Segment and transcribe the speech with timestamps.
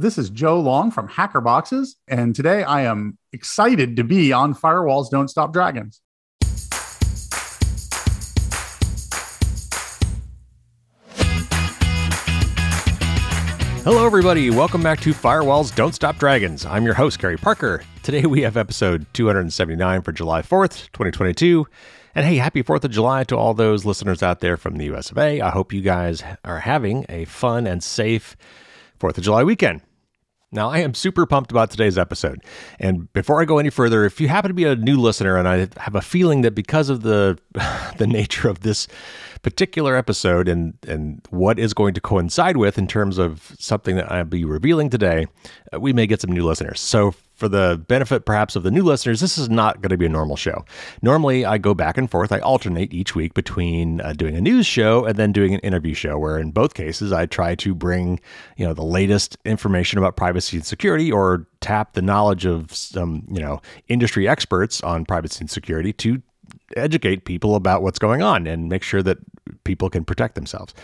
[0.00, 4.54] This is Joe Long from Hacker Boxes, and today I am excited to be on
[4.54, 6.00] Firewalls Don't Stop Dragons.
[13.84, 14.48] Hello, everybody.
[14.48, 16.64] Welcome back to Firewalls Don't Stop Dragons.
[16.64, 17.82] I'm your host, Carey Parker.
[18.02, 21.66] Today we have episode 279 for July 4th, 2022.
[22.14, 25.10] And hey, happy 4th of July to all those listeners out there from the US
[25.10, 25.42] of A.
[25.42, 28.34] I hope you guys are having a fun and safe
[28.98, 29.82] 4th of July weekend.
[30.52, 32.42] Now, I am super pumped about today's episode.
[32.80, 35.46] And before I go any further, if you happen to be a new listener and
[35.46, 37.38] I have a feeling that because of the
[37.98, 38.88] the nature of this
[39.42, 44.10] particular episode and and what is going to coincide with in terms of something that
[44.10, 45.26] I'll be revealing today,
[45.72, 46.80] uh, we may get some new listeners.
[46.80, 50.04] So for the benefit perhaps of the new listeners, this is not going to be
[50.04, 50.64] a normal show.
[51.00, 52.30] Normally, I go back and forth.
[52.30, 55.94] I alternate each week between uh, doing a news show and then doing an interview
[55.94, 58.20] show, where in both cases, I try to bring
[58.56, 63.26] you know the latest information about privacy and security, or tap the knowledge of some
[63.30, 66.22] you know industry experts on privacy and security to
[66.76, 69.18] educate people about what's going on and make sure that
[69.64, 70.74] people can protect themselves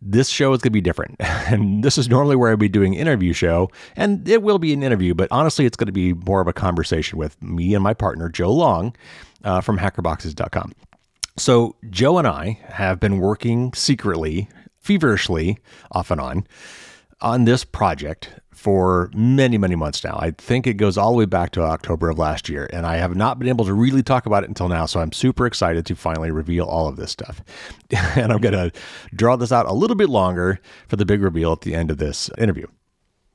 [0.00, 1.20] this show is going to be different.
[1.46, 4.82] And this is normally where I'd be doing interview show, and it will be an
[4.82, 7.92] interview, but honestly, it's going to be more of a conversation with me and my
[7.92, 8.96] partner, Joe Long
[9.44, 10.72] uh, from hackerboxes.com.
[11.36, 14.48] So, Joe and I have been working secretly,
[14.80, 15.58] feverishly,
[15.92, 16.46] off and on,
[17.20, 18.30] on this project
[18.64, 20.16] for many, many months now.
[20.18, 22.96] I think it goes all the way back to October of last year, and I
[22.96, 24.86] have not been able to really talk about it until now.
[24.86, 27.42] So I'm super excited to finally reveal all of this stuff.
[28.16, 28.72] and I'm going to
[29.14, 31.98] draw this out a little bit longer for the big reveal at the end of
[31.98, 32.66] this interview.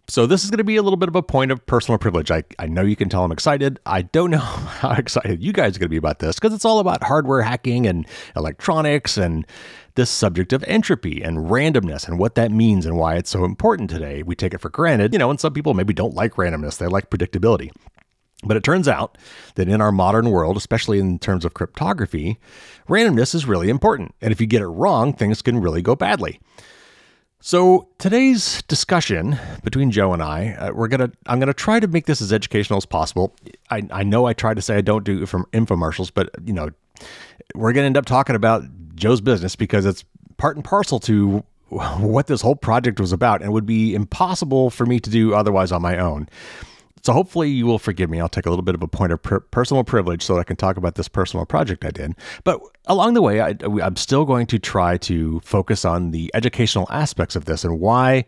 [0.08, 2.32] So this is going to be a little bit of a point of personal privilege.
[2.32, 3.80] I, I know you can tell I'm excited.
[3.86, 6.66] I don't know how excited you guys are going to be about this because it's
[6.66, 9.46] all about hardware hacking and electronics and
[9.96, 13.90] this subject of entropy and randomness and what that means and why it's so important
[13.90, 14.24] today.
[14.24, 16.78] We take it for granted, you know, and some people maybe don't like randomness.
[16.78, 17.72] They like predictability.
[18.44, 19.18] But it turns out
[19.56, 22.40] that in our modern world, especially in terms of cryptography,
[22.88, 24.16] randomness is really important.
[24.22, 26.40] And if you get it wrong, things can really go badly.
[27.42, 32.06] So today's discussion between Joe and I, uh, we're gonna I'm gonna try to make
[32.06, 33.34] this as educational as possible.
[33.70, 36.72] I, I know I tried to say I don't do from infomercials, but you know
[37.56, 38.64] we're gonna end up talking about
[39.00, 40.04] Joe's business because it's
[40.38, 44.86] part and parcel to what this whole project was about, and would be impossible for
[44.86, 46.28] me to do otherwise on my own.
[47.02, 48.20] So hopefully you will forgive me.
[48.20, 50.58] I'll take a little bit of a point of per- personal privilege so I can
[50.58, 52.14] talk about this personal project I did.
[52.44, 56.88] But along the way, I, I'm still going to try to focus on the educational
[56.90, 58.26] aspects of this and why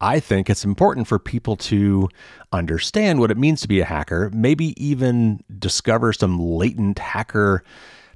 [0.00, 2.08] I think it's important for people to
[2.52, 7.62] understand what it means to be a hacker, maybe even discover some latent hacker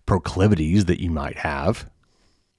[0.06, 1.88] proclivities that you might have,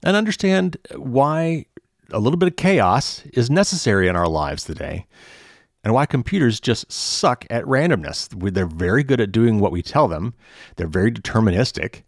[0.03, 1.65] and understand why
[2.11, 5.05] a little bit of chaos is necessary in our lives today
[5.83, 8.27] and why computers just suck at randomness.
[8.53, 10.33] They're very good at doing what we tell them,
[10.75, 12.03] they're very deterministic,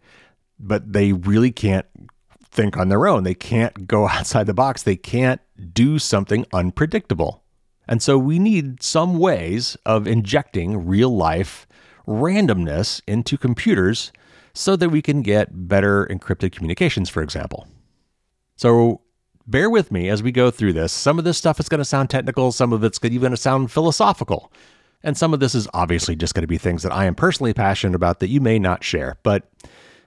[0.59, 1.85] but they really can't
[2.43, 3.23] think on their own.
[3.23, 5.41] They can't go outside the box, they can't
[5.73, 7.43] do something unpredictable.
[7.87, 11.67] And so we need some ways of injecting real life
[12.07, 14.11] randomness into computers
[14.53, 17.67] so that we can get better encrypted communications, for example.
[18.55, 19.01] So
[19.47, 20.91] bear with me as we go through this.
[20.91, 23.37] Some of this stuff is going to sound technical, some of it's even going to
[23.37, 24.51] sound philosophical.
[25.03, 27.53] And some of this is obviously just going to be things that I am personally
[27.53, 29.17] passionate about that you may not share.
[29.23, 29.49] But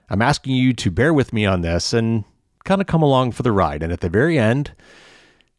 [0.09, 2.23] I'm asking you to bear with me on this and
[2.63, 3.83] kind of come along for the ride.
[3.83, 4.71] And at the very end,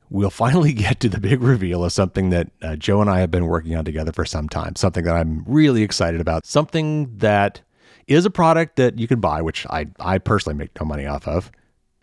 [0.08, 3.30] we'll finally get to the big reveal of something that uh, Joe and I have
[3.30, 7.60] been working on together for some time, something that I'm really excited about, something that
[8.06, 11.26] is a product that you can buy, which I, I personally make no money off
[11.28, 11.50] of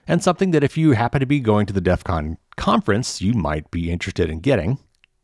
[0.07, 3.33] and something that if you happen to be going to the DEF CON conference, you
[3.33, 4.79] might be interested in getting.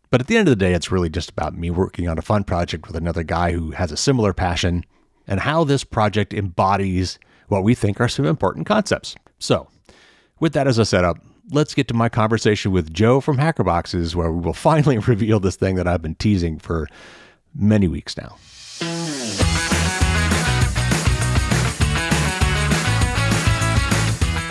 [0.09, 2.23] But at the end of the day, it's really just about me working on a
[2.23, 4.83] fun project with another guy who has a similar passion
[5.27, 9.15] and how this project embodies what we think are some important concepts.
[9.37, 9.67] So,
[10.39, 11.17] with that as a setup,
[11.51, 15.55] let's get to my conversation with Joe from Hackerboxes, where we will finally reveal this
[15.55, 16.87] thing that I've been teasing for
[17.53, 18.37] many weeks now.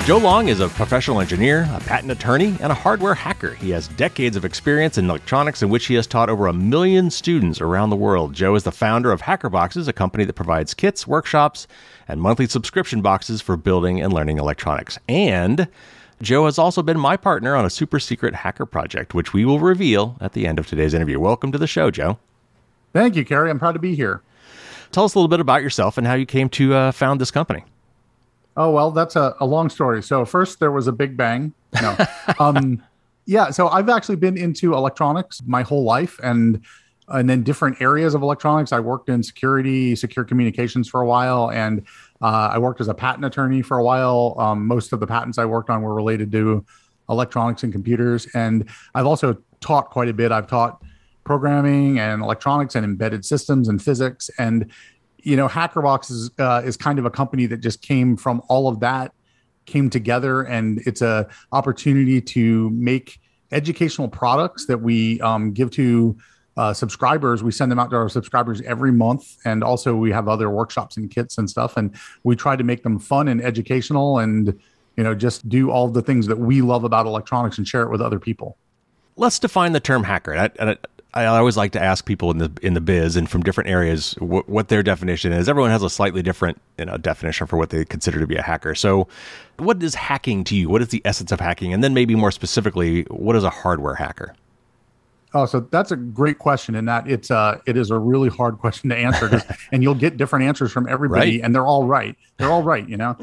[0.08, 3.52] Joe Long is a professional engineer, a patent attorney, and a hardware hacker.
[3.56, 7.10] He has decades of experience in electronics in which he has taught over a million
[7.10, 8.32] students around the world.
[8.32, 11.66] Joe is the founder of HackerBoxes, a company that provides kits, workshops,
[12.08, 14.98] and monthly subscription boxes for building and learning electronics.
[15.10, 15.68] And
[16.22, 19.60] Joe has also been my partner on a super secret hacker project, which we will
[19.60, 21.20] reveal at the end of today's interview.
[21.20, 22.18] Welcome to the show, Joe.
[22.94, 23.50] Thank you, Carey.
[23.50, 24.22] I'm proud to be here.
[24.90, 27.30] Tell us a little bit about yourself and how you came to uh, found this
[27.30, 27.66] company.
[28.58, 30.02] Oh well, that's a, a long story.
[30.02, 31.54] So first there was a big bang.
[31.80, 31.96] No,
[32.38, 32.82] um,
[33.28, 36.64] Yeah, so I've actually been into electronics my whole life, and
[37.08, 38.72] and then different areas of electronics.
[38.72, 41.82] I worked in security, secure communications for a while, and
[42.22, 44.34] uh, I worked as a patent attorney for a while.
[44.38, 46.64] Um, most of the patents I worked on were related to
[47.10, 50.32] electronics and computers, and I've also taught quite a bit.
[50.32, 50.82] I've taught
[51.24, 54.72] programming and electronics and embedded systems and physics, and
[55.18, 58.68] you know, HackerBox is uh, is kind of a company that just came from all
[58.68, 59.12] of that
[59.66, 63.20] came together and it's a opportunity to make
[63.52, 66.16] educational products that we um, give to
[66.56, 67.42] uh, subscribers.
[67.42, 70.96] We send them out to our subscribers every month, and also we have other workshops
[70.96, 71.76] and kits and stuff.
[71.76, 71.94] And
[72.24, 74.58] we try to make them fun and educational, and
[74.96, 77.90] you know, just do all the things that we love about electronics and share it
[77.90, 78.56] with other people.
[79.14, 80.34] Let's define the term hacker.
[80.34, 80.76] I, I,
[81.14, 84.14] I always like to ask people in the in the biz and from different areas
[84.18, 85.48] what, what their definition is.
[85.48, 88.42] Everyone has a slightly different you know, definition for what they consider to be a
[88.42, 88.74] hacker.
[88.74, 89.08] So,
[89.58, 90.68] what is hacking to you?
[90.68, 91.72] What is the essence of hacking?
[91.72, 94.34] And then maybe more specifically, what is a hardware hacker?
[95.34, 98.58] Oh, so that's a great question, and that it's uh it is a really hard
[98.58, 101.40] question to answer, and you'll get different answers from everybody, right?
[101.42, 102.16] and they're all right.
[102.36, 103.16] They're all right, you know.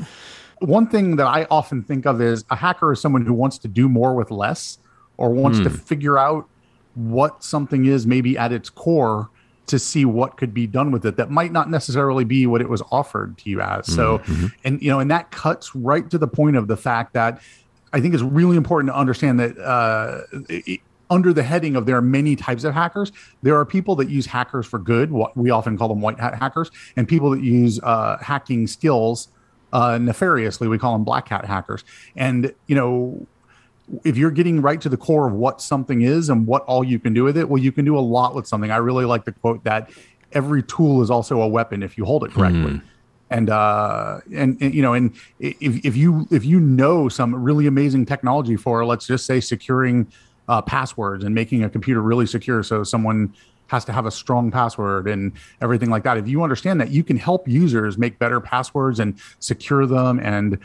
[0.59, 3.67] One thing that I often think of is a hacker is someone who wants to
[3.67, 4.79] do more with less,
[5.17, 5.75] or wants to hmm.
[5.75, 6.47] figure out
[6.95, 9.29] what something is, maybe at its core,
[9.67, 12.69] to see what could be done with it that might not necessarily be what it
[12.69, 13.91] was offered to you as.
[13.91, 14.47] So, mm-hmm.
[14.63, 17.41] and you know, and that cuts right to the point of the fact that
[17.91, 21.95] I think it's really important to understand that uh, it, under the heading of there
[21.95, 23.11] are many types of hackers.
[23.41, 25.11] There are people that use hackers for good.
[25.11, 29.29] What we often call them white hat hackers, and people that use uh, hacking skills
[29.73, 30.67] uh, nefariously.
[30.67, 31.83] We call them black hat hackers.
[32.15, 33.27] And you know,
[34.03, 36.99] if you're getting right to the core of what something is and what all you
[36.99, 38.71] can do with it, well, you can do a lot with something.
[38.71, 39.89] I really like the quote that
[40.31, 42.73] every tool is also a weapon if you hold it correctly.
[42.73, 42.81] Mm.
[43.29, 47.65] And, uh, and, and you know, and if, if you if you know some really
[47.65, 50.11] amazing technology for, let's just say, securing
[50.47, 53.33] uh, passwords and making a computer really secure so someone
[53.67, 55.31] has to have a strong password and
[55.61, 56.17] everything like that.
[56.17, 60.59] If you understand that, you can help users make better passwords and secure them and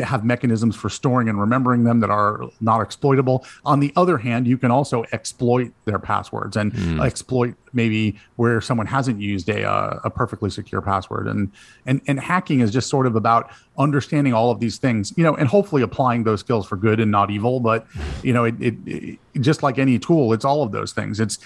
[0.00, 3.44] have mechanisms for storing and remembering them that are not exploitable.
[3.64, 7.04] On the other hand, you can also exploit their passwords and mm.
[7.04, 11.28] exploit maybe where someone hasn't used a, uh, a perfectly secure password.
[11.28, 11.52] And,
[11.86, 15.36] and and hacking is just sort of about understanding all of these things, you know,
[15.36, 17.60] and hopefully applying those skills for good and not evil.
[17.60, 17.86] But
[18.22, 21.20] you know, it, it, it just like any tool, it's all of those things.
[21.20, 21.38] It's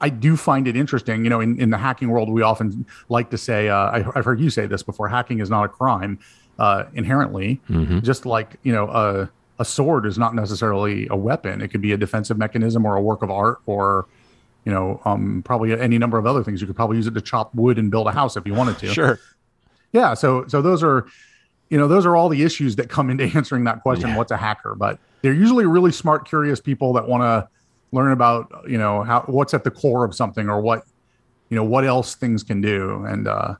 [0.00, 1.24] I do find it interesting.
[1.24, 4.24] You know, in, in the hacking world, we often like to say, uh, I, have
[4.24, 6.18] heard you say this before hacking is not a crime
[6.58, 8.00] uh, inherently, mm-hmm.
[8.00, 11.62] just like you know a a sword is not necessarily a weapon.
[11.62, 14.06] It could be a defensive mechanism or a work of art or
[14.64, 16.60] you know um, probably any number of other things.
[16.60, 18.78] You could probably use it to chop wood and build a house if you wanted
[18.78, 18.88] to.
[18.88, 19.18] Sure.
[19.92, 20.14] Yeah.
[20.14, 21.06] So so those are
[21.70, 24.10] you know those are all the issues that come into answering that question.
[24.10, 24.16] Yeah.
[24.16, 24.74] What's a hacker?
[24.74, 27.48] But they're usually really smart, curious people that want to
[27.92, 30.84] learn about you know how what's at the core of something or what
[31.48, 33.54] you know what else things can do and uh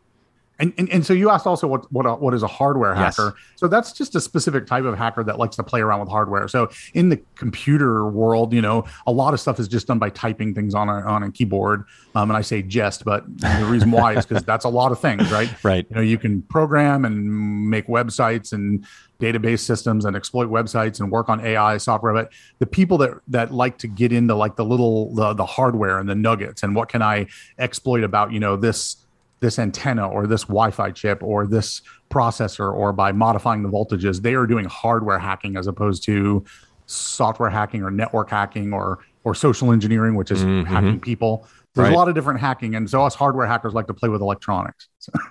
[0.59, 3.35] and, and, and so you asked also what what a, what is a hardware hacker?
[3.37, 3.45] Yes.
[3.57, 6.49] So that's just a specific type of hacker that likes to play around with hardware.
[6.49, 10.11] So in the computer world, you know, a lot of stuff is just done by
[10.11, 11.85] typing things on a on a keyboard.
[12.15, 15.01] Um, and I say just, but the reason why is because that's a lot of
[15.01, 15.53] things, right?
[15.63, 15.87] Right.
[15.89, 18.87] You know, you can program and make websites and
[19.19, 22.13] database systems and exploit websites and work on AI software.
[22.13, 25.99] But the people that that like to get into like the little the the hardware
[25.99, 27.27] and the nuggets and what can I
[27.59, 29.06] exploit about you know this
[29.41, 34.35] this antenna or this Wi-Fi chip or this processor or by modifying the voltages, they
[34.35, 36.45] are doing hardware hacking as opposed to
[36.87, 40.73] software hacking or network hacking or or social engineering, which is mm-hmm.
[40.73, 41.49] hacking people.
[41.75, 41.95] There's right.
[41.95, 44.89] a lot of different hacking, and so us hardware hackers like to play with electronics.
[44.99, 45.13] So.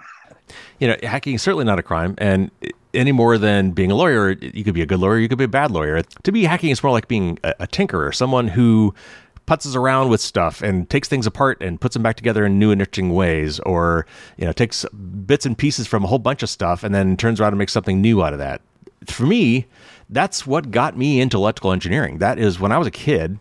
[0.80, 2.52] You know, hacking is certainly not a crime, and
[2.94, 5.46] any more than being a lawyer, you could be a good lawyer, you could be
[5.46, 6.02] a bad lawyer.
[6.02, 8.94] To be hacking is more like being a, a tinkerer, someone who
[9.48, 12.72] putzes around with stuff and takes things apart and puts them back together in new
[12.72, 14.06] and interesting ways, or
[14.38, 14.86] you know takes
[15.25, 17.74] bits and pieces from a whole bunch of stuff and then turns around and makes
[17.74, 18.62] something new out of that.
[19.06, 19.68] For me,
[20.10, 22.18] that's what got me into electrical engineering.
[22.20, 23.40] That is when I was a kid,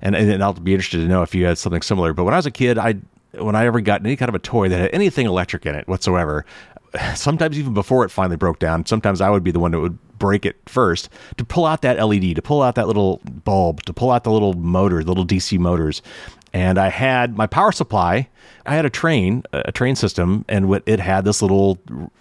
[0.00, 2.12] and, and I'll be interested to know if you had something similar.
[2.12, 2.96] But when I was a kid, I
[3.32, 5.88] when I ever got any kind of a toy that had anything electric in it
[5.88, 6.44] whatsoever,
[7.14, 9.98] sometimes even before it finally broke down, sometimes I would be the one that would
[10.18, 13.92] break it first to pull out that LED, to pull out that little bulb, to
[13.92, 16.02] pull out the little motor, the little DC motors.
[16.52, 18.28] And I had my power supply.
[18.64, 21.76] I had a train, a train system, and it had this little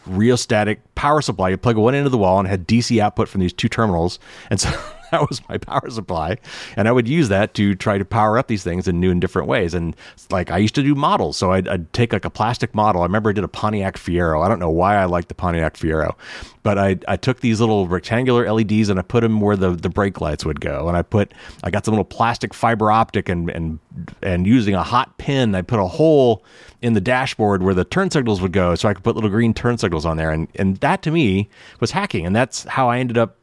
[0.08, 1.50] rheostatic power supply.
[1.50, 4.18] You plug one end of the wall and had DC output from these two terminals.
[4.50, 4.70] And so
[5.14, 6.38] that was my power supply.
[6.76, 9.22] And I would use that to try to power up these things in new and
[9.22, 9.76] different ways.
[9.76, 9.96] And
[10.32, 11.38] like I used to do models.
[11.38, 13.04] So I'd, I'd take like a plastic model.
[13.04, 14.44] I remember I did a Pontiac Fiero.
[14.44, 16.16] I don't know why I liked the Pontiac Fiero,
[16.64, 19.90] but I, I took these little rectangular LEDs and I put them where the, the
[19.90, 20.88] brake lights would go.
[20.88, 23.80] And I put, I got some little plastic fiber optic and, and,
[24.24, 26.44] and using a hot pin, I put a hole
[26.82, 29.54] in the dashboard where the turn signals would go so I could put little green
[29.54, 30.32] turn signals on there.
[30.32, 32.26] And, and that to me was hacking.
[32.26, 33.38] And that's how I ended up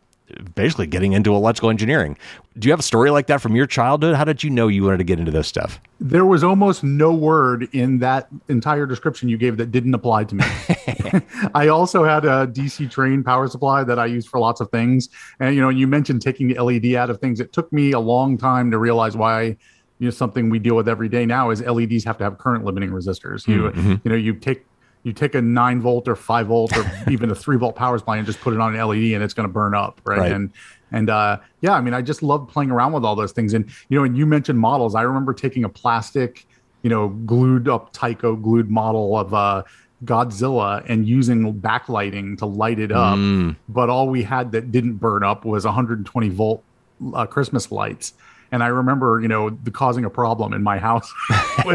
[0.55, 2.17] basically getting into electrical engineering.
[2.59, 4.17] Do you have a story like that from your childhood?
[4.17, 5.81] How did you know you wanted to get into this stuff?
[6.01, 10.35] There was almost no word in that entire description you gave that didn't apply to
[10.35, 10.45] me.
[11.55, 15.09] I also had a DC train power supply that I used for lots of things.
[15.39, 17.41] And you know, you mentioned taking the LED out of things.
[17.41, 19.57] It took me a long time to realize why
[20.01, 22.65] you know something we deal with every day now is LEDs have to have current
[22.65, 23.47] limiting resistors.
[23.47, 23.95] You mm-hmm.
[24.03, 24.65] you know you take
[25.03, 28.17] you take a nine volt or five volt or even a three volt power supply
[28.17, 30.19] and just put it on an LED and it's going to burn up, right?
[30.19, 30.33] right?
[30.33, 30.53] And
[30.93, 33.55] and uh, yeah, I mean, I just love playing around with all those things.
[33.55, 34.95] And you know, and you mentioned models.
[34.95, 36.47] I remember taking a plastic,
[36.83, 39.63] you know, glued up Tyco glued model of uh,
[40.05, 43.19] Godzilla and using backlighting to light it up.
[43.19, 43.57] Mm.
[43.69, 46.65] But all we had that didn't burn up was 120 volt
[47.15, 48.15] uh, Christmas lights
[48.53, 51.13] and I remember, you know, the causing a problem in my house,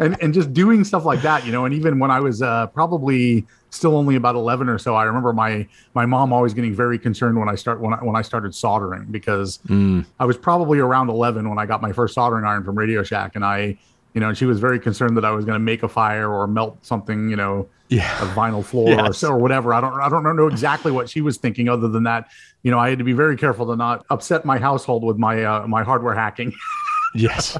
[0.00, 1.64] and and just doing stuff like that, you know.
[1.64, 5.32] And even when I was uh, probably still only about eleven or so, I remember
[5.32, 8.54] my my mom always getting very concerned when I start when I when I started
[8.54, 10.04] soldering because mm.
[10.20, 13.34] I was probably around eleven when I got my first soldering iron from Radio Shack,
[13.34, 13.76] and I,
[14.14, 16.46] you know, she was very concerned that I was going to make a fire or
[16.46, 18.22] melt something, you know, yeah.
[18.22, 19.08] a vinyl floor yes.
[19.08, 19.74] or so or whatever.
[19.74, 22.28] I don't I don't know exactly what she was thinking other than that
[22.64, 25.44] you know, I had to be very careful to not upset my household with my
[25.44, 26.52] uh, my hardware hacking.
[27.14, 27.56] yes.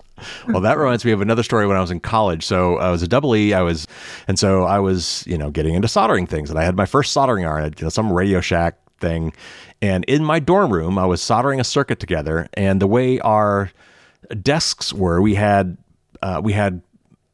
[0.48, 2.42] Well, that reminds me of another story when I was in college.
[2.42, 3.52] So I was a double E.
[3.52, 3.86] I was,
[4.26, 7.12] and so I was, you know, getting into soldering things, and I had my first
[7.12, 9.34] soldering iron, at you know, some Radio Shack thing,
[9.82, 13.70] and in my dorm room, I was soldering a circuit together, and the way our
[14.40, 15.76] desks were, we had
[16.24, 16.80] uh, we had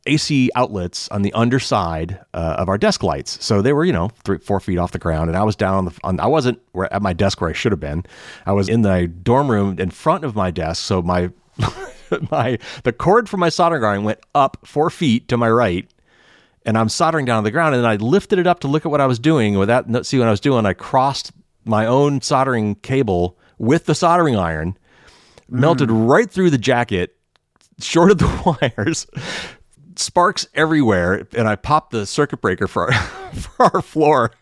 [0.06, 3.42] AC outlets on the underside uh, of our desk lights.
[3.44, 5.74] So they were, you know, three, four feet off the ground, and I was down
[5.74, 5.98] on the.
[6.02, 8.04] On, I wasn't at my desk where I should have been.
[8.46, 10.82] I was in the dorm room in front of my desk.
[10.82, 11.30] So my
[12.30, 15.88] my the cord for my soldering iron went up four feet to my right,
[16.66, 17.76] and I'm soldering down on the ground.
[17.76, 19.56] And then I lifted it up to look at what I was doing.
[19.56, 21.30] Without see what I was doing, I crossed
[21.64, 25.60] my own soldering cable with the soldering iron, mm.
[25.60, 27.14] melted right through the jacket,
[27.80, 29.06] shorted the wires
[29.96, 32.92] sparks everywhere, and I popped the circuit breaker for our,
[33.32, 34.32] for our floor.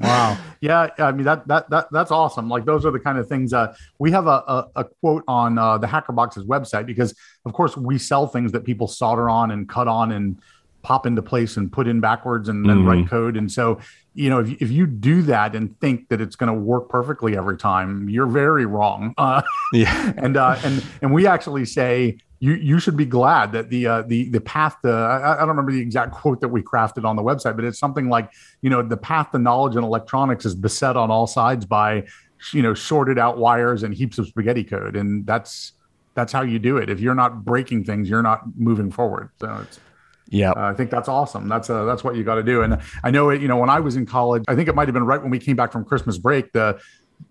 [0.00, 0.38] wow.
[0.60, 2.48] Yeah, I mean that that that that's awesome.
[2.48, 3.52] Like those are the kind of things.
[3.52, 7.76] Uh, we have a, a, a quote on uh, the Hackerbox's website because, of course,
[7.76, 10.38] we sell things that people solder on and cut on and
[10.86, 12.88] pop into place and put in backwards and then mm-hmm.
[12.88, 13.36] write code.
[13.36, 13.80] And so,
[14.14, 17.36] you know, if, if you do that and think that it's going to work perfectly
[17.36, 19.12] every time, you're very wrong.
[19.26, 20.12] Uh, yeah.
[20.18, 24.02] and uh, and and we actually say you you should be glad that the uh,
[24.02, 27.16] the the path to I, I, don't remember the exact quote that we crafted on
[27.16, 30.54] the website, but it's something like you know the path to knowledge in electronics is
[30.54, 32.04] beset on all sides by
[32.52, 35.72] you know shorted out wires and heaps of spaghetti code, and that's
[36.14, 36.88] that's how you do it.
[36.88, 39.30] If you're not breaking things, you're not moving forward.
[39.40, 39.80] So it's
[40.28, 41.48] yeah, uh, I think that's awesome.
[41.48, 42.62] That's uh, that's what you got to do.
[42.62, 43.40] And I know it.
[43.40, 45.30] You know, when I was in college, I think it might have been right when
[45.30, 46.52] we came back from Christmas break.
[46.52, 46.80] The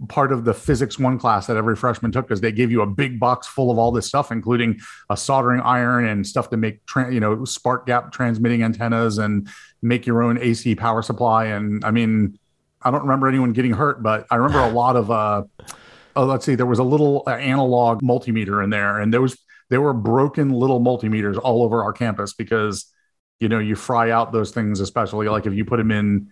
[0.08, 2.88] part of the physics one class that every freshman took because they gave you a
[2.88, 6.86] big box full of all this stuff, including a soldering iron and stuff to make,
[6.86, 9.48] tra- you know, spark gap transmitting antennas and
[9.82, 11.46] make your own AC power supply.
[11.46, 12.38] And I mean,
[12.82, 15.44] I don't remember anyone getting hurt, but I remember a lot of, uh,
[16.16, 19.38] oh, let's see, there was a little uh, analog multimeter in there, and there was
[19.70, 22.92] there were broken little multimeters all over our campus because
[23.40, 26.30] you know you fry out those things, especially like if you put them in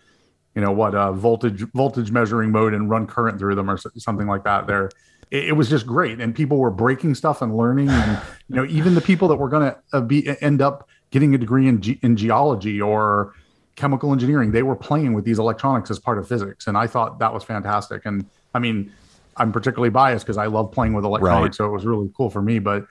[0.55, 4.27] you know what uh, voltage voltage measuring mode and run current through them or something
[4.27, 4.89] like that there
[5.33, 6.21] it, it was just great.
[6.21, 9.49] And people were breaking stuff and learning and you know even the people that were
[9.49, 13.33] going to uh, be end up getting a degree in, ge- in geology or
[13.75, 16.67] chemical engineering they were playing with these electronics as part of physics.
[16.67, 18.05] And i thought that was fantastic.
[18.05, 18.93] And i mean
[19.35, 21.65] i'm particularly biased because i love playing with electronics right.
[21.65, 22.85] so it was really cool for me but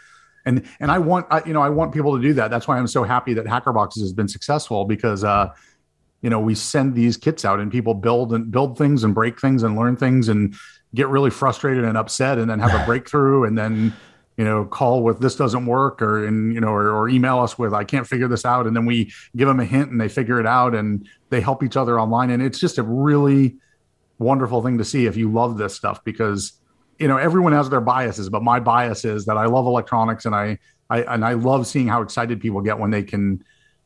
[0.45, 2.51] and and i want I, you know i want people to do that.
[2.51, 5.53] That's why i'm so happy that hackerboxes has been successful because uh
[6.21, 9.41] you know we send these kits out and people build and build things and break
[9.41, 10.55] things and learn things and
[10.95, 13.93] get really frustrated and upset and then have a breakthrough and then
[14.37, 17.59] you know call with this doesn't work or and you know or, or, email us
[17.59, 18.67] with i can't figure this out.
[18.67, 21.63] And then we give them a hint and they figure it out and they help
[21.63, 22.31] each other online.
[22.31, 23.57] And it's just a really
[24.19, 26.53] wonderful thing to see if you love this stuff because
[27.03, 30.35] you know everyone has their biases but my bias is that i love electronics and
[30.35, 30.59] i
[30.93, 33.43] I, and I love seeing how excited people get when they can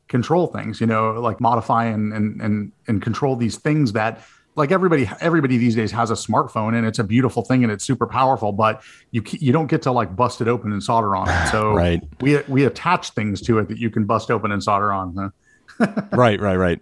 [0.08, 4.23] control things, you know, like modify and and and and control these things that
[4.56, 7.85] like everybody everybody these days has a smartphone and it's a beautiful thing and it's
[7.85, 8.82] super powerful but
[9.12, 11.49] you you don't get to like bust it open and solder on it.
[11.52, 12.02] So right.
[12.20, 15.32] we we attach things to it that you can bust open and solder on
[15.78, 16.02] huh?
[16.12, 16.80] right right right.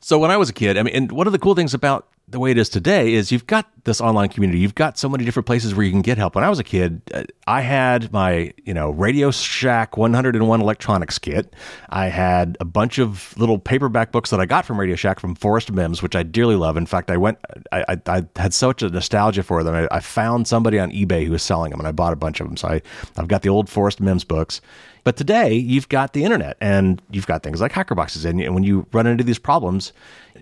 [0.00, 2.08] So when i was a kid i mean and one of the cool things about
[2.32, 4.58] the way it is today is you've got this online community.
[4.58, 6.34] You've got so many different places where you can get help.
[6.34, 11.18] When I was a kid, uh, I had my, you know, Radio Shack 101 electronics
[11.18, 11.54] kit.
[11.90, 15.34] I had a bunch of little paperback books that I got from Radio Shack from
[15.34, 16.76] Forrest Mims, which I dearly love.
[16.76, 17.38] In fact, I went,
[17.70, 19.74] I, I, I had such a nostalgia for them.
[19.74, 22.40] I, I, found somebody on eBay who was selling them and I bought a bunch
[22.40, 22.56] of them.
[22.56, 22.82] So I,
[23.16, 24.60] I've got the old Forrest Mims books.
[25.04, 28.24] But today you've got the internet and you've got things like hacker hackerboxes.
[28.24, 29.92] And when you run into these problems,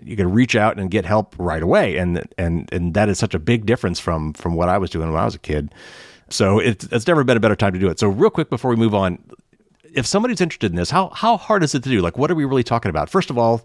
[0.03, 1.97] you can reach out and get help right away.
[1.97, 5.11] And, and, and that is such a big difference from, from what I was doing
[5.11, 5.73] when I was a kid.
[6.29, 7.99] So it's, it's never been a better time to do it.
[7.99, 9.17] So real quick before we move on,
[9.93, 12.01] if somebody's interested in this, how, how hard is it to do?
[12.01, 13.09] Like, what are we really talking about?
[13.09, 13.61] First of all,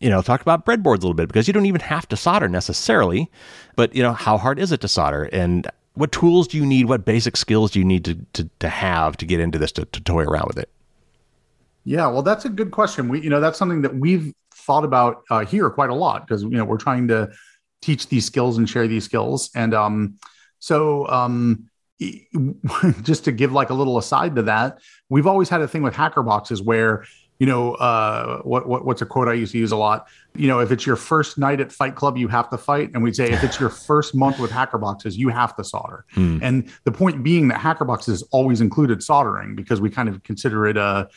[0.00, 2.48] you know, talk about breadboards a little bit because you don't even have to solder
[2.48, 3.30] necessarily,
[3.76, 5.24] but you know, how hard is it to solder?
[5.24, 5.68] And
[6.00, 6.86] what tools do you need?
[6.86, 9.84] What basic skills do you need to, to, to have to get into this to,
[9.84, 10.70] to toy around with it?
[11.84, 13.08] Yeah, well, that's a good question.
[13.08, 16.42] We, you know, that's something that we've thought about uh, here quite a lot because
[16.42, 17.30] you know we're trying to
[17.82, 20.16] teach these skills and share these skills, and um,
[20.58, 21.68] so um,
[23.02, 24.78] just to give like a little aside to that,
[25.10, 27.04] we've always had a thing with hacker boxes where
[27.40, 30.06] you know, uh, what, what what's a quote I used to use a lot?
[30.36, 33.02] You know, if it's your first night at Fight Club, you have to fight, and
[33.02, 36.04] we'd say if it's your first month with hacker boxes, you have to solder.
[36.10, 36.38] Hmm.
[36.42, 40.66] And the point being that hacker boxes always included soldering because we kind of consider
[40.66, 41.08] it a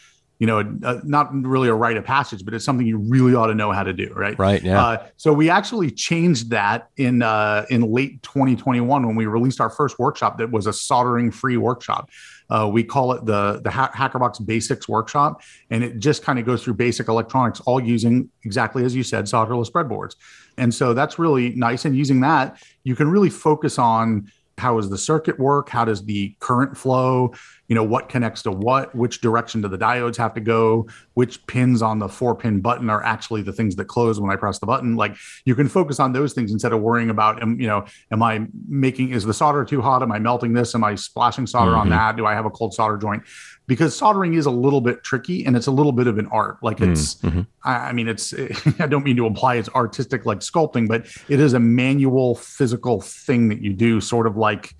[0.43, 0.61] you know,
[1.05, 3.81] not really a rite of passage, but it's something you really ought to know how
[3.81, 4.37] to do, right?
[4.37, 4.61] Right.
[4.61, 4.85] Yeah.
[4.85, 9.69] Uh, so we actually changed that in uh, in late 2021 when we released our
[9.69, 12.09] first workshop that was a soldering free workshop.
[12.49, 16.45] Uh, we call it the the ha- HackerBox Basics Workshop, and it just kind of
[16.45, 20.15] goes through basic electronics, all using exactly as you said, solderless breadboards.
[20.57, 21.85] And so that's really nice.
[21.85, 26.05] And using that, you can really focus on how does the circuit work how does
[26.05, 27.33] the current flow
[27.67, 31.45] you know what connects to what which direction do the diodes have to go which
[31.47, 34.59] pins on the four pin button are actually the things that close when i press
[34.59, 35.15] the button like
[35.45, 39.11] you can focus on those things instead of worrying about you know am i making
[39.11, 41.81] is the solder too hot am i melting this am i splashing solder mm-hmm.
[41.81, 43.23] on that do i have a cold solder joint
[43.67, 46.57] because soldering is a little bit tricky and it's a little bit of an art.
[46.61, 47.41] Like mm, it's, mm-hmm.
[47.63, 48.33] I, I, mean, it's,
[48.79, 53.01] I don't mean to imply it's artistic like sculpting, but it is a manual physical
[53.01, 54.75] thing that you do, sort of like,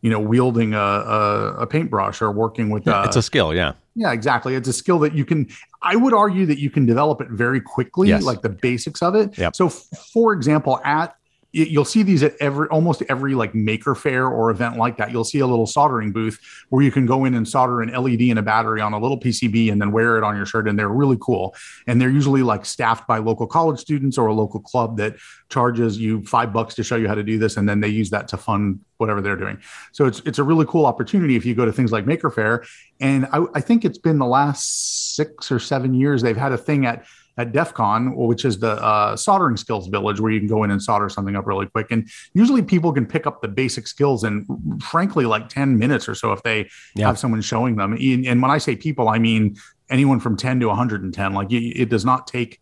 [0.00, 2.86] you know, wielding a, a, a paintbrush or working with.
[2.86, 3.54] Yeah, a, it's a skill.
[3.54, 3.72] Yeah.
[3.94, 4.54] Yeah, exactly.
[4.54, 5.48] It's a skill that you can,
[5.82, 8.22] I would argue that you can develop it very quickly, yes.
[8.22, 9.36] like the basics of it.
[9.38, 9.56] Yep.
[9.56, 11.16] So, f- for example, at
[11.56, 15.10] you'll see these at every almost every like maker fair or event like that.
[15.10, 16.38] You'll see a little soldering booth
[16.68, 19.18] where you can go in and solder an led and a battery on a little
[19.18, 21.54] pcb and then wear it on your shirt and they're really cool.
[21.86, 25.16] And they're usually like staffed by local college students or a local club that
[25.48, 28.10] charges you five bucks to show you how to do this and then they use
[28.10, 29.58] that to fund whatever they're doing.
[29.92, 32.64] So it's it's a really cool opportunity if you go to things like maker fair.
[33.00, 36.58] And I, I think it's been the last six or seven years they've had a
[36.58, 37.06] thing at
[37.38, 40.70] at DEF CON, which is the uh, soldering skills village where you can go in
[40.70, 41.90] and solder something up really quick.
[41.90, 44.46] And usually people can pick up the basic skills in,
[44.82, 47.06] frankly, like 10 minutes or so if they yeah.
[47.06, 47.92] have someone showing them.
[47.92, 49.56] And when I say people, I mean
[49.90, 51.34] anyone from 10 to 110.
[51.34, 52.60] Like it does not take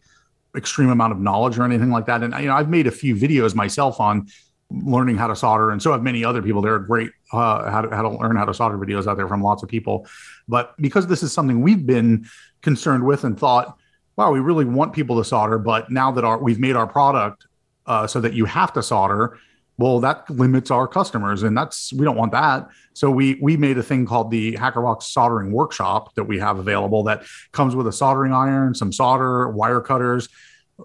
[0.56, 2.22] extreme amount of knowledge or anything like that.
[2.22, 4.28] And you know, I've made a few videos myself on
[4.70, 6.62] learning how to solder, and so have many other people.
[6.62, 9.28] There are great uh, how, to, how to learn how to solder videos out there
[9.28, 10.06] from lots of people.
[10.48, 12.26] But because this is something we've been
[12.62, 13.78] concerned with and thought,
[14.16, 17.46] wow, we really want people to solder, but now that our we've made our product
[17.86, 19.38] uh, so that you have to solder,
[19.76, 22.68] well, that limits our customers, and that's we don't want that.
[22.92, 27.02] So we we made a thing called the HackerBox soldering workshop that we have available
[27.04, 30.28] that comes with a soldering iron, some solder, wire cutters.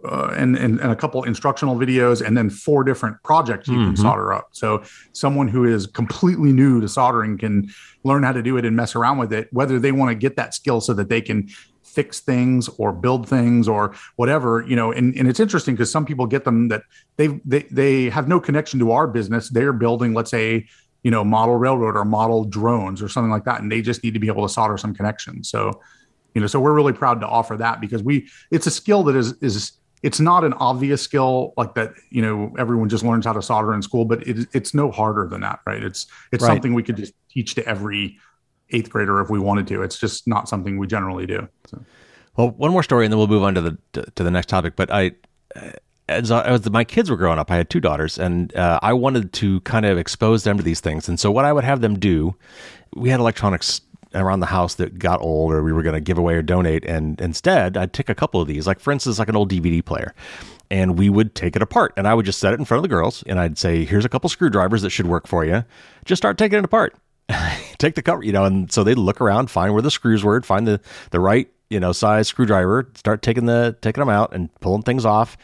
[0.06, 3.88] Uh, and, and, and a couple instructional videos and then four different projects you mm-hmm.
[3.88, 4.50] can solder up.
[4.52, 7.72] So someone who is completely new to soldering can
[8.04, 10.36] learn how to do it and mess around with it, whether they want to get
[10.36, 11.50] that skill so that they can
[11.90, 16.06] fix things or build things or whatever you know and, and it's interesting because some
[16.06, 16.84] people get them that
[17.18, 19.50] they, they they have no connection to our business.
[19.50, 20.68] They're building let's say
[21.04, 24.14] you know model railroad or model drones or something like that and they just need
[24.14, 25.82] to be able to solder some connections so
[26.34, 29.16] you know so we're really proud to offer that because we it's a skill that
[29.16, 33.34] is is it's not an obvious skill like that you know everyone just learns how
[33.34, 35.84] to solder in school but it, it's no harder than that right?
[35.84, 36.50] It's it's right.
[36.50, 38.18] something we could just teach to every
[38.72, 39.82] eighth grader if we wanted to.
[39.82, 41.48] It's just not something we generally do.
[41.68, 41.84] So.
[42.36, 44.76] Well, one more story, and then we'll move on to the to, the next topic.
[44.76, 45.12] But I,
[46.08, 48.94] as, I, as my kids were growing up, I had two daughters, and uh, I
[48.94, 51.10] wanted to kind of expose them to these things.
[51.10, 52.36] And so, what I would have them do,
[52.96, 53.82] we had electronics
[54.16, 56.84] around the house that got old or we were going to give away or donate.
[56.86, 59.84] And instead, I'd take a couple of these, like for instance, like an old DVD
[59.84, 60.14] player.
[60.72, 61.94] And we would take it apart.
[61.98, 64.06] And I would just set it in front of the girls and I'd say, here's
[64.06, 65.64] a couple screwdrivers that should work for you.
[66.06, 66.96] Just start taking it apart.
[67.78, 70.42] take the cover, you know, and so they'd look around, find where the screws were,
[70.42, 74.54] find the, the right, you know, size screwdriver, start taking the taking them out and
[74.60, 75.38] pulling things off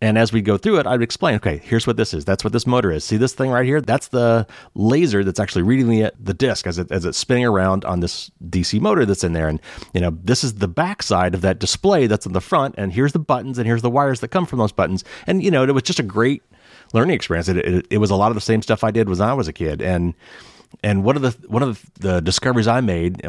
[0.00, 2.24] and as we go through it, I'd explain, okay, here's what this is.
[2.24, 3.02] That's what this motor is.
[3.02, 3.80] See this thing right here?
[3.80, 7.84] That's the laser that's actually reading the, the disc as, it, as it's spinning around
[7.84, 9.48] on this DC motor that's in there.
[9.48, 9.60] And,
[9.94, 12.76] you know, this is the backside of that display that's in the front.
[12.78, 15.02] And here's the buttons and here's the wires that come from those buttons.
[15.26, 16.42] And, you know, it was just a great
[16.92, 17.48] learning experience.
[17.48, 19.48] It, it, it was a lot of the same stuff I did when I was
[19.48, 19.82] a kid.
[19.82, 20.14] And,
[20.82, 23.26] and one of the one of the discoveries I made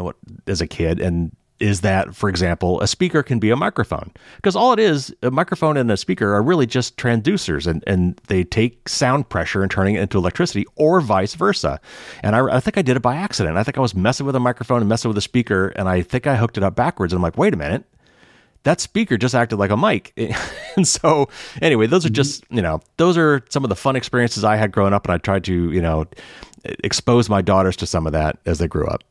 [0.47, 4.12] as a kid, and is that, for example, a speaker can be a microphone.
[4.38, 8.19] Because all it is, a microphone and a speaker are really just transducers, and, and
[8.28, 11.80] they take sound pressure and turning it into electricity, or vice versa.
[12.23, 13.58] And I, I think I did it by accident.
[13.58, 16.02] I think I was messing with a microphone and messing with a speaker, and I
[16.02, 17.12] think I hooked it up backwards.
[17.12, 17.84] And I'm like, wait a minute,
[18.63, 20.13] that speaker just acted like a mic.
[20.76, 21.30] and so,
[21.62, 24.72] anyway, those are just, you know, those are some of the fun experiences I had
[24.72, 26.06] growing up, and I tried to, you know,
[26.84, 29.04] expose my daughters to some of that as they grew up.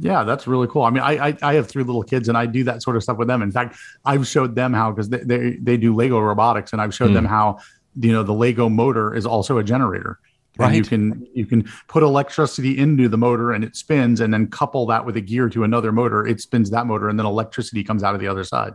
[0.00, 0.82] Yeah, that's really cool.
[0.82, 3.04] I mean, I, I, I have three little kids, and I do that sort of
[3.04, 3.40] stuff with them.
[3.40, 6.94] In fact, I've showed them how because they, they, they do Lego robotics, and I've
[6.94, 7.14] showed mm.
[7.14, 7.60] them how
[7.98, 10.18] you know the Lego motor is also a generator.
[10.58, 10.68] Right.
[10.68, 14.46] And you can you can put electricity into the motor and it spins, and then
[14.46, 16.26] couple that with a gear to another motor.
[16.26, 18.74] It spins that motor, and then electricity comes out of the other side.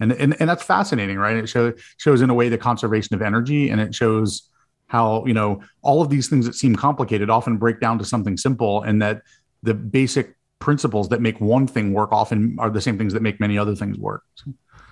[0.00, 1.36] And and, and that's fascinating, right?
[1.36, 4.48] It show, shows in a way the conservation of energy, and it shows
[4.86, 8.36] how you know all of these things that seem complicated often break down to something
[8.36, 9.22] simple, and that
[9.62, 13.40] the basic principles that make one thing work often are the same things that make
[13.40, 14.22] many other things work.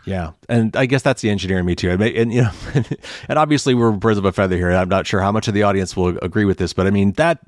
[0.09, 1.91] Yeah, and I guess that's the engineer in me too.
[1.91, 2.51] And you know,
[3.29, 4.71] and obviously we're birds of a feather here.
[4.71, 7.13] I'm not sure how much of the audience will agree with this, but I mean
[7.13, 7.41] that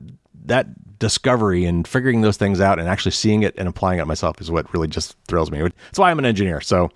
[0.45, 4.41] that discovery and figuring those things out and actually seeing it and applying it myself
[4.41, 5.61] is what really just thrills me.
[5.63, 6.61] That's why I'm an engineer.
[6.61, 6.91] So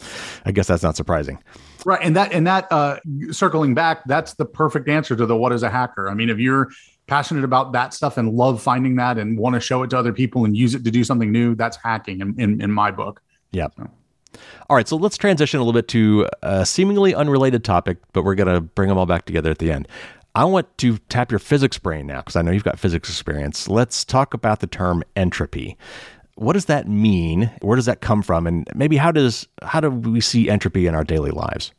[0.44, 1.42] I guess that's not surprising.
[1.86, 2.98] Right, and that and that uh,
[3.30, 6.08] circling back, that's the perfect answer to the what is a hacker.
[6.08, 6.70] I mean, if you're
[7.06, 10.12] passionate about that stuff and love finding that and want to show it to other
[10.12, 13.22] people and use it to do something new, that's hacking in, in, in my book.
[13.50, 13.68] Yeah.
[13.76, 13.90] So.
[14.68, 18.34] All right, so let's transition a little bit to a seemingly unrelated topic, but we're
[18.34, 19.88] going to bring them all back together at the end.
[20.34, 23.68] I want to tap your physics brain now because I know you've got physics experience.
[23.68, 25.76] Let's talk about the term entropy.
[26.34, 27.52] What does that mean?
[27.62, 28.46] Where does that come from?
[28.46, 31.72] And maybe how does how do we see entropy in our daily lives?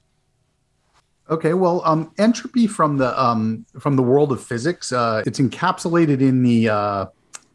[1.30, 6.22] Okay, well, um, entropy from the um, from the world of physics, uh, it's encapsulated
[6.22, 7.06] in the uh,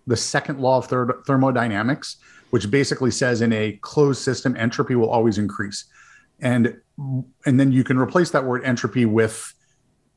[0.07, 2.17] the second law of ther- thermodynamics,
[2.51, 5.85] which basically says in a closed system, entropy will always increase,
[6.41, 6.77] and
[7.47, 9.55] and then you can replace that word entropy with,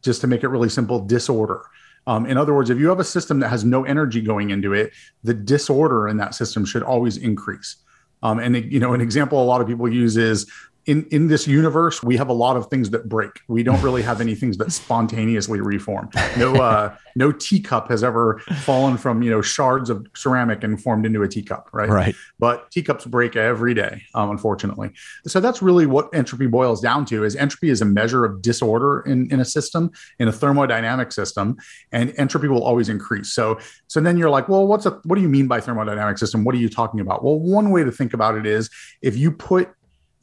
[0.02, 1.62] just to make it really simple, disorder.
[2.06, 4.74] Um, in other words, if you have a system that has no energy going into
[4.74, 4.92] it,
[5.24, 7.78] the disorder in that system should always increase.
[8.22, 10.50] Um, and you know, an example a lot of people use is
[10.86, 13.42] in in this universe we have a lot of things that break.
[13.48, 16.10] We don't really have any things that spontaneously reform.
[16.38, 21.06] No uh no teacup has ever fallen from you know shards of ceramic and formed
[21.06, 21.90] into a teacup right?
[21.90, 22.16] Right.
[22.40, 24.92] But teacups break every day um, unfortunately.
[25.26, 29.02] So that's really what entropy boils down to is entropy is a measure of disorder
[29.02, 31.58] in in a system in a thermodynamic system
[31.92, 33.32] and entropy will always increase.
[33.32, 36.44] So so then you're like well what's a what do you mean by thermodynamic system?
[36.44, 37.24] What are you talking about?
[37.24, 38.70] Well one way to think about it is
[39.02, 39.70] if you put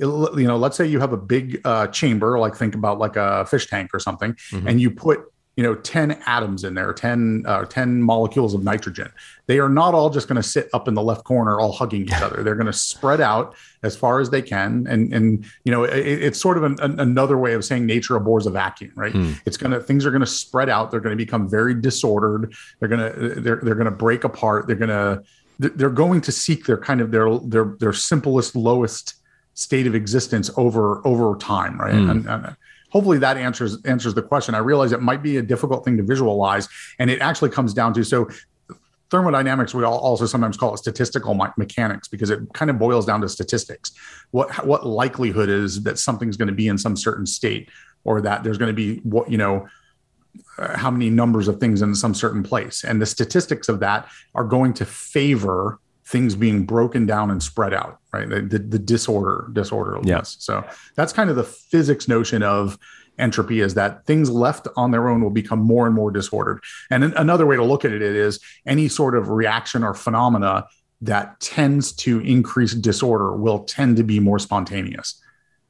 [0.01, 3.45] you know, let's say you have a big uh, chamber, like think about like a
[3.47, 4.67] fish tank or something, mm-hmm.
[4.67, 5.21] and you put
[5.57, 9.13] you know 10 atoms in there 10 uh, 10 molecules of nitrogen.
[9.47, 12.03] They are not all just going to sit up in the left corner all hugging
[12.03, 12.43] each other.
[12.43, 15.99] They're going to spread out as far as they can and and you know it,
[15.99, 19.13] it's sort of an, an, another way of saying nature abhors a vacuum right?
[19.13, 19.39] Mm.
[19.45, 20.91] it's going to things are going to spread out.
[20.91, 22.55] They're going to become very disordered.
[22.79, 24.67] They're going to they're, they're going to break apart.
[24.67, 25.23] They're going to
[25.59, 29.20] they're going to seek their kind of their their their simplest lowest
[29.61, 31.95] state of existence over over time, right?
[31.95, 32.11] Mm.
[32.11, 32.57] And, and,
[32.91, 34.55] hopefully that answers answers the question.
[34.55, 36.69] I realize it might be a difficult thing to visualize,
[36.99, 38.29] and it actually comes down to so
[39.11, 43.29] thermodynamics we also sometimes call it statistical mechanics because it kind of boils down to
[43.29, 43.91] statistics
[44.31, 47.69] what what likelihood is that something's going to be in some certain state
[48.05, 49.67] or that there's going to be what you know
[50.59, 54.09] uh, how many numbers of things in some certain place and the statistics of that
[54.37, 58.29] are going to favor things being broken down and spread out, right?
[58.29, 60.09] The, the, the disorder, disorderliness.
[60.09, 60.23] Yeah.
[60.23, 60.65] So
[60.97, 62.77] that's kind of the physics notion of
[63.17, 66.61] entropy is that things left on their own will become more and more disordered.
[66.91, 70.67] And another way to look at it is any sort of reaction or phenomena
[71.01, 75.23] that tends to increase disorder will tend to be more spontaneous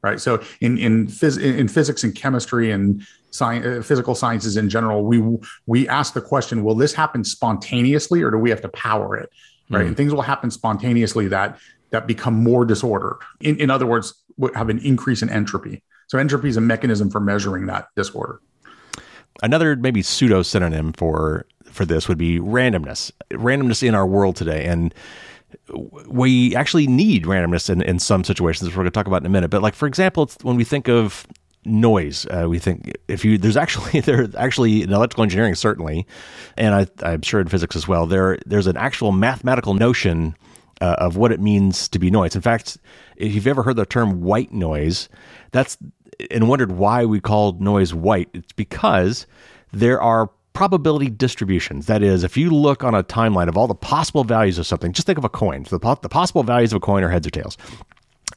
[0.02, 4.68] right so in in, phys- in physics and chemistry and science, uh, physical sciences in
[4.68, 5.22] general we
[5.66, 9.30] we ask the question will this happen spontaneously or do we have to power it
[9.70, 9.84] right?
[9.84, 9.88] Mm.
[9.88, 11.58] And things will happen spontaneously that
[11.90, 13.18] that become more disordered.
[13.40, 14.14] In, in other words,
[14.54, 15.82] have an increase in entropy.
[16.06, 18.40] So entropy is a mechanism for measuring that disorder.
[19.42, 23.12] Another maybe pseudo synonym for for this would be randomness.
[23.30, 24.94] Randomness in our world today, and
[26.06, 29.26] we actually need randomness in, in some situations, which we're going to talk about in
[29.26, 29.48] a minute.
[29.48, 31.26] But like for example, when we think of
[31.64, 32.26] noise.
[32.26, 36.06] Uh, we think if you there's actually there's actually in electrical engineering certainly,
[36.56, 38.06] and I, I'm sure in physics as well.
[38.06, 40.36] There there's an actual mathematical notion
[40.80, 42.34] uh, of what it means to be noise.
[42.34, 42.78] In fact,
[43.16, 45.08] if you've ever heard the term white noise,
[45.50, 45.76] that's
[46.30, 48.28] and wondered why we called noise white.
[48.34, 49.26] It's because
[49.72, 51.86] there are probability distributions.
[51.86, 54.92] That is, if you look on a timeline of all the possible values of something,
[54.92, 55.64] just think of a coin.
[55.64, 57.56] So the, the possible values of a coin are heads or tails.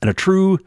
[0.02, 0.60] And a true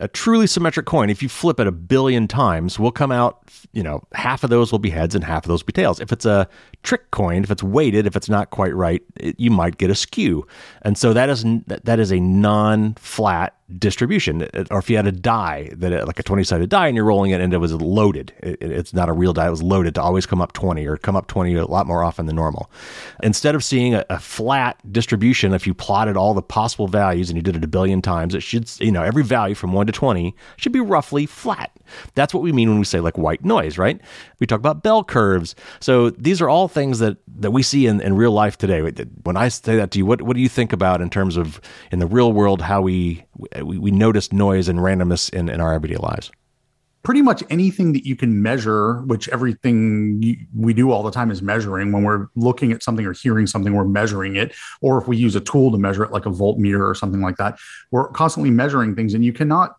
[0.00, 3.82] a truly symmetric coin, if you flip it a billion times, will come out, you
[3.82, 6.00] know, half of those will be heads and half of those will be tails.
[6.00, 6.48] If it's a
[6.82, 9.94] trick coin, if it's weighted, if it's not quite right, it, you might get a
[9.94, 10.46] skew.
[10.82, 14.46] And so that is that is a non-flat distribution.
[14.70, 17.30] Or if you had a die that like a 20 sided die and you're rolling
[17.30, 20.02] it and it was loaded, it, it's not a real die, it was loaded to
[20.02, 22.70] always come up 20 or come up 20 a lot more often than normal.
[23.22, 27.36] Instead of seeing a, a flat distribution, if you plotted all the possible values and
[27.36, 29.92] you did it a billion times, it should, you know, every value from 1 to
[29.92, 31.70] 20 should be roughly flat.
[32.14, 34.00] That's what we mean when we say like white noise, right?
[34.40, 35.54] We talk about bell curves.
[35.80, 38.82] So these are all things that, that we see in, in real life today.
[39.22, 41.60] When I say that to you, what, what do you think about in terms of
[41.90, 43.24] in the real world how we
[43.62, 46.30] we, we notice noise and randomness in, in our everyday lives?
[47.02, 51.42] Pretty much anything that you can measure, which everything we do all the time is
[51.42, 51.92] measuring.
[51.92, 54.54] When we're looking at something or hearing something, we're measuring it.
[54.80, 57.36] Or if we use a tool to measure it, like a voltmeter or something like
[57.36, 57.58] that,
[57.90, 59.12] we're constantly measuring things.
[59.12, 59.76] And you cannot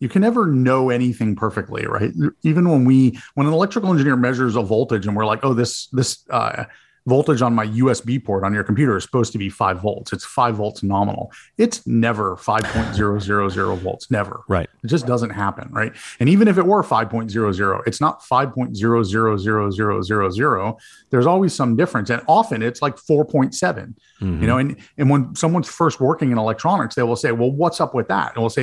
[0.00, 2.10] you can never know anything perfectly right
[2.42, 5.86] even when we when an electrical engineer measures a voltage and we're like oh this
[5.92, 6.64] this uh,
[7.06, 10.12] voltage on my USB port on your computer is supposed to be five volts.
[10.12, 11.32] It's five volts nominal.
[11.58, 14.10] It's never 5.000 volts.
[14.10, 14.42] Never.
[14.48, 14.68] Right.
[14.84, 15.68] It just doesn't happen.
[15.72, 15.92] Right.
[16.20, 20.76] And even if it were 5.00, it's not 5.000000.
[21.10, 22.10] There's always some difference.
[22.10, 23.52] And often it's like 4.7.
[23.52, 24.40] Mm-hmm.
[24.40, 27.80] You know, and, and when someone's first working in electronics, they will say, Well, what's
[27.80, 28.34] up with that?
[28.34, 28.62] And we'll say,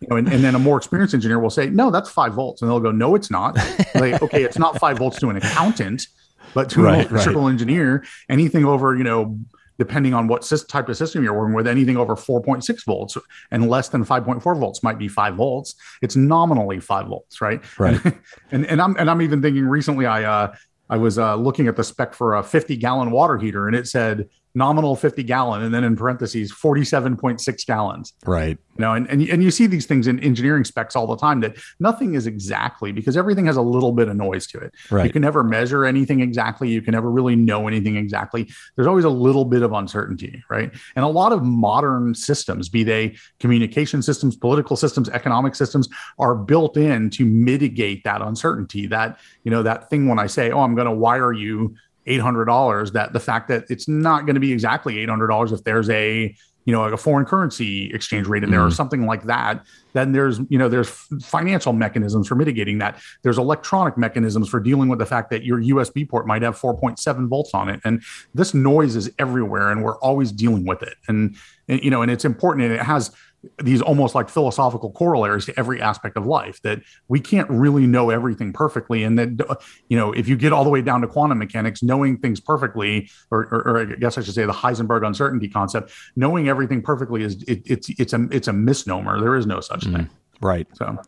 [0.00, 2.60] you know, and, and then a more experienced engineer will say, No, that's five volts.
[2.60, 3.56] And they'll go, No, it's not.
[3.94, 6.08] like, okay, it's not five volts to an accountant
[6.54, 7.50] but to right, an electrical right.
[7.50, 9.38] engineer, anything over, you know,
[9.78, 13.16] depending on what type of system you're working with, anything over 4.6 volts
[13.50, 15.76] and less than 5.4 volts might be five volts.
[16.02, 17.62] It's nominally five volts, right?
[17.78, 18.00] Right.
[18.50, 20.54] and and I'm and I'm even thinking recently I uh
[20.90, 23.86] I was uh, looking at the spec for a 50 gallon water heater and it
[23.86, 28.12] said nominal 50 gallon and then in parentheses 47.6 gallons.
[28.26, 28.58] Right.
[28.76, 31.40] You know and, and, and you see these things in engineering specs all the time
[31.40, 34.74] that nothing is exactly because everything has a little bit of noise to it.
[34.90, 35.06] Right.
[35.06, 36.68] you can never measure anything exactly.
[36.68, 38.48] You can never really know anything exactly.
[38.76, 40.72] There's always a little bit of uncertainty right?
[40.96, 46.34] And a lot of modern systems be they communication systems political systems economic systems are
[46.34, 50.60] built in to mitigate that uncertainty that you know that thing when i say oh
[50.60, 51.74] i'm going to wire you
[52.08, 56.34] $800 that the fact that it's not going to be exactly $800 if there's a
[56.64, 58.68] you know like a foreign currency exchange rate in there mm-hmm.
[58.68, 59.64] or something like that
[59.98, 60.88] then there's you know there's
[61.22, 63.00] financial mechanisms for mitigating that.
[63.22, 67.28] There's electronic mechanisms for dealing with the fact that your usb port might have 4.7
[67.28, 67.80] volts on it.
[67.84, 68.02] And
[68.34, 70.94] this noise is everywhere and we're always dealing with it.
[71.08, 71.36] And,
[71.68, 73.14] and you know and it's important and it has
[73.62, 78.10] these almost like philosophical corollaries to every aspect of life that we can't really know
[78.10, 81.38] everything perfectly and that you know if you get all the way down to quantum
[81.38, 85.48] mechanics knowing things perfectly or, or, or i guess i should say the heisenberg uncertainty
[85.48, 89.20] concept knowing everything perfectly is it, it's it's a it's a misnomer.
[89.20, 90.10] There is no such mm, thing.
[90.40, 90.66] Right.
[90.76, 90.98] So.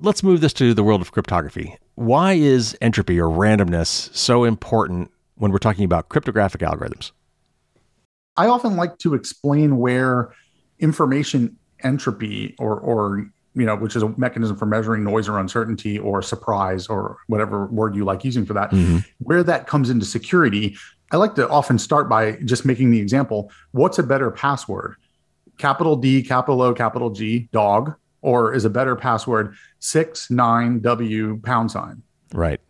[0.00, 1.76] Let's move this to the world of cryptography.
[1.94, 7.12] Why is entropy or randomness so important when we're talking about cryptographic algorithms?
[8.36, 10.32] I often like to explain where
[10.84, 15.98] information entropy or or you know which is a mechanism for measuring noise or uncertainty
[15.98, 18.98] or surprise or whatever word you like using for that mm-hmm.
[19.18, 20.76] where that comes into security.
[21.10, 24.96] I like to often start by just making the example what's a better password?
[25.58, 32.02] Capital d capital o capital g dog or is a better password 69w pound sign?
[32.32, 32.60] Right.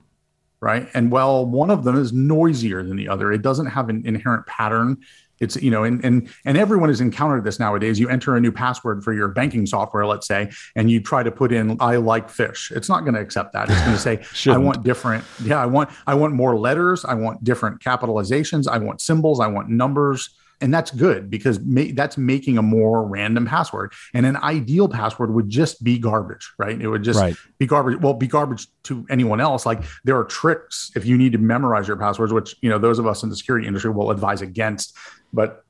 [0.61, 0.88] Right?
[0.94, 4.46] And well one of them is noisier than the other it doesn't have an inherent
[4.46, 4.98] pattern
[5.44, 8.00] it's you know and and and everyone has encountered this nowadays.
[8.00, 11.30] You enter a new password for your banking software let's say and you try to
[11.30, 12.72] put in i like fish.
[12.74, 13.70] It's not going to accept that.
[13.70, 17.04] It's going to say i want different yeah i want i want more letters.
[17.04, 18.66] I want different capitalizations.
[18.66, 19.38] I want symbols.
[19.38, 20.30] I want numbers.
[20.61, 23.92] And that's good because ma- that's making a more random password.
[24.14, 26.80] And an ideal password would just be garbage right?
[26.80, 27.37] It would just right.
[27.59, 28.00] be garbage.
[28.00, 29.66] Well be garbage to anyone else.
[29.66, 32.98] Like there are tricks if you need to memorize your passwords which you know those
[32.98, 34.96] of us in the security industry will advise against
[35.35, 35.64] But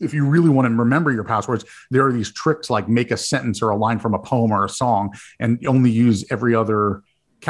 [0.00, 3.16] if you really want to remember your passwords, there are these tricks like make a
[3.16, 7.02] sentence or a line from a poem or a song and only use every other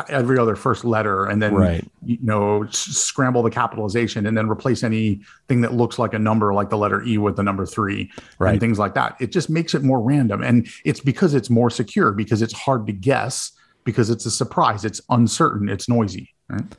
[0.09, 1.85] every other first letter and then right.
[2.05, 6.69] you know scramble the capitalization and then replace anything that looks like a number like
[6.69, 8.51] the letter e with the number 3 right.
[8.51, 11.71] and things like that it just makes it more random and it's because it's more
[11.71, 13.53] secure because it's hard to guess
[13.85, 16.77] because it's a surprise it's uncertain it's noisy right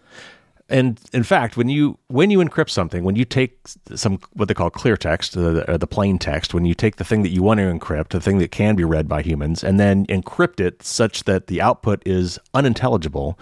[0.69, 3.59] and in fact, when you when you encrypt something, when you take
[3.95, 7.23] some what they call clear text, the, the plain text, when you take the thing
[7.23, 10.05] that you want to encrypt, the thing that can be read by humans, and then
[10.07, 13.37] encrypt it such that the output is unintelligible,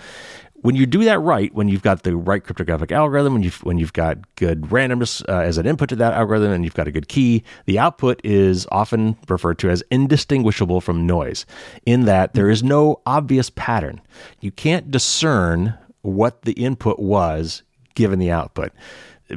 [0.61, 3.77] when you do that right, when you've got the right cryptographic algorithm, when you've when
[3.77, 6.91] you've got good randomness uh, as an input to that algorithm, and you've got a
[6.91, 11.45] good key, the output is often referred to as indistinguishable from noise.
[11.85, 14.01] In that there is no obvious pattern,
[14.39, 17.63] you can't discern what the input was
[17.95, 18.71] given the output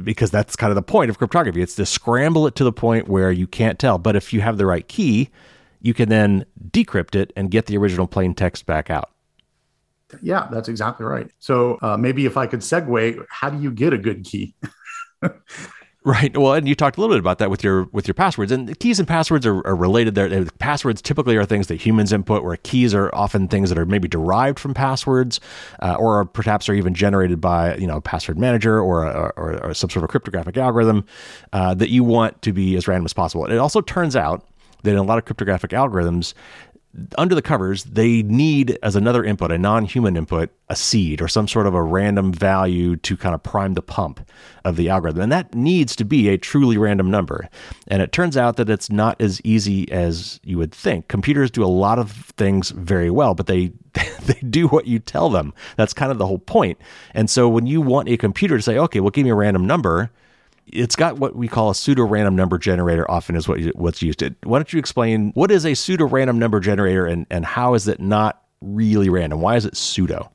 [0.03, 1.61] because that's kind of the point of cryptography.
[1.61, 3.97] It's to scramble it to the point where you can't tell.
[3.97, 5.29] But if you have the right key,
[5.81, 9.09] you can then decrypt it and get the original plain text back out.
[10.21, 11.29] Yeah, that's exactly right.
[11.39, 14.55] So uh, maybe if I could segue, how do you get a good key?
[16.03, 16.35] Right.
[16.35, 18.77] Well, and you talked a little bit about that with your with your passwords, and
[18.79, 20.15] keys and passwords are, are related.
[20.15, 23.85] There, passwords typically are things that humans input, where keys are often things that are
[23.85, 25.39] maybe derived from passwords,
[25.79, 29.63] uh, or perhaps are even generated by you know a password manager or, a, or,
[29.63, 31.05] or some sort of cryptographic algorithm
[31.53, 33.45] uh, that you want to be as random as possible.
[33.45, 34.43] It also turns out
[34.81, 36.33] that in a lot of cryptographic algorithms,
[37.17, 41.27] under the covers, they need as another input, a non human input, a seed or
[41.27, 44.19] some sort of a random value to kind of prime the pump
[44.65, 45.21] of the algorithm.
[45.23, 47.49] And that needs to be a truly random number.
[47.87, 51.07] And it turns out that it's not as easy as you would think.
[51.07, 53.71] Computers do a lot of things very well, but they
[54.25, 55.53] they do what you tell them.
[55.77, 56.77] That's kind of the whole point.
[57.13, 59.65] And so when you want a computer to say, okay, well, give me a random
[59.65, 60.11] number,
[60.71, 64.01] it's got what we call a pseudo random number generator often is what you, what's
[64.01, 64.21] used.
[64.21, 67.73] It why don't you explain what is a pseudo random number generator and, and how
[67.73, 69.41] is it not really random?
[69.41, 70.31] Why is it pseudo?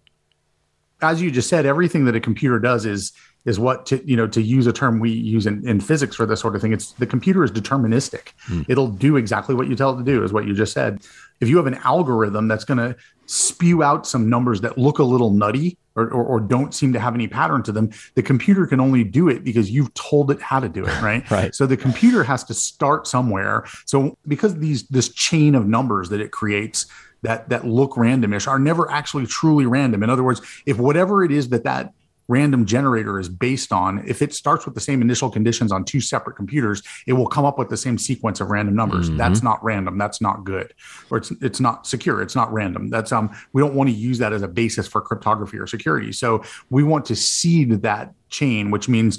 [1.02, 3.12] As you just said everything that a computer does is
[3.44, 6.26] is what to you know to use a term we use in, in physics for
[6.26, 8.32] this sort of thing it's the computer is deterministic.
[8.40, 8.62] Hmm.
[8.68, 11.00] it'll do exactly what you tell it to do is what you just said.
[11.40, 15.04] If you have an algorithm that's going to spew out some numbers that look a
[15.04, 18.66] little nutty or, or, or, don't seem to have any pattern to them, the computer
[18.66, 21.28] can only do it because you've told it how to do it, right?
[21.30, 21.54] right.
[21.54, 23.64] So the computer has to start somewhere.
[23.86, 26.86] So because these this chain of numbers that it creates
[27.22, 30.02] that that look randomish are never actually truly random.
[30.02, 31.92] In other words, if whatever it is that that
[32.28, 36.00] random generator is based on, if it starts with the same initial conditions on two
[36.00, 39.08] separate computers, it will come up with the same sequence of random numbers.
[39.08, 39.18] Mm-hmm.
[39.18, 39.98] That's not random.
[39.98, 40.74] That's not good.
[41.10, 42.20] Or it's it's not secure.
[42.22, 42.88] It's not random.
[42.88, 46.12] That's um we don't want to use that as a basis for cryptography or security.
[46.12, 49.18] So we want to seed that chain, which means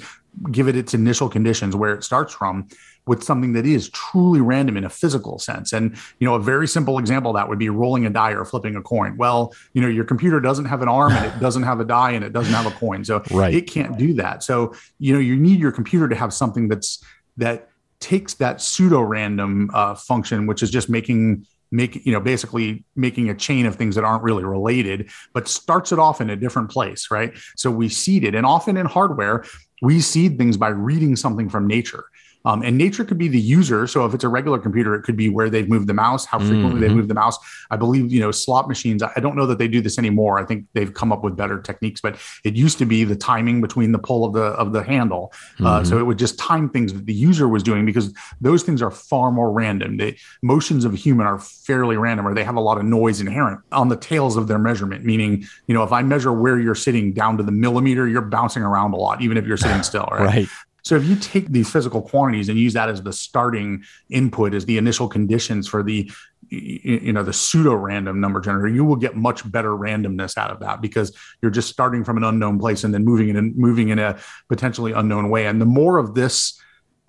[0.51, 2.67] give it its initial conditions where it starts from
[3.07, 5.73] with something that is truly random in a physical sense.
[5.73, 8.75] And, you know, a very simple example that would be rolling a die or flipping
[8.75, 9.17] a coin.
[9.17, 12.11] Well, you know, your computer doesn't have an arm and it doesn't have a die
[12.11, 13.03] and it doesn't have a coin.
[13.05, 13.53] So right.
[13.53, 14.43] it can't do that.
[14.43, 17.03] So, you know, you need your computer to have something that's
[17.37, 22.85] that takes that pseudo random uh, function, which is just making make you know basically
[22.95, 26.35] making a chain of things that aren't really related but starts it off in a
[26.35, 29.43] different place right so we seed it and often in hardware
[29.81, 32.05] we seed things by reading something from nature
[32.47, 33.87] um, and nature could be the user.
[33.87, 36.39] So if it's a regular computer, it could be where they've moved the mouse, how
[36.39, 36.79] frequently mm-hmm.
[36.79, 37.37] they move the mouse.
[37.69, 40.39] I believe, you know, slot machines, I don't know that they do this anymore.
[40.39, 43.59] I think they've come up with better techniques, but it used to be the timing
[43.59, 45.33] between the pull of the of the handle.
[45.59, 45.85] Uh, mm-hmm.
[45.85, 48.91] so it would just time things that the user was doing because those things are
[48.91, 49.97] far more random.
[49.97, 53.19] The motions of a human are fairly random or they have a lot of noise
[53.19, 56.75] inherent on the tails of their measurement, meaning, you know, if I measure where you're
[56.75, 60.07] sitting down to the millimeter, you're bouncing around a lot, even if you're sitting still.
[60.11, 60.25] Right.
[60.25, 60.47] right.
[60.87, 64.65] So if you take these physical quantities and use that as the starting input, as
[64.65, 66.09] the initial conditions for the
[66.49, 70.61] you know the pseudo random number generator you will get much better randomness out of
[70.61, 73.99] that because you're just starting from an unknown place and then moving in moving in
[73.99, 75.45] a potentially unknown way.
[75.45, 76.57] And the more of this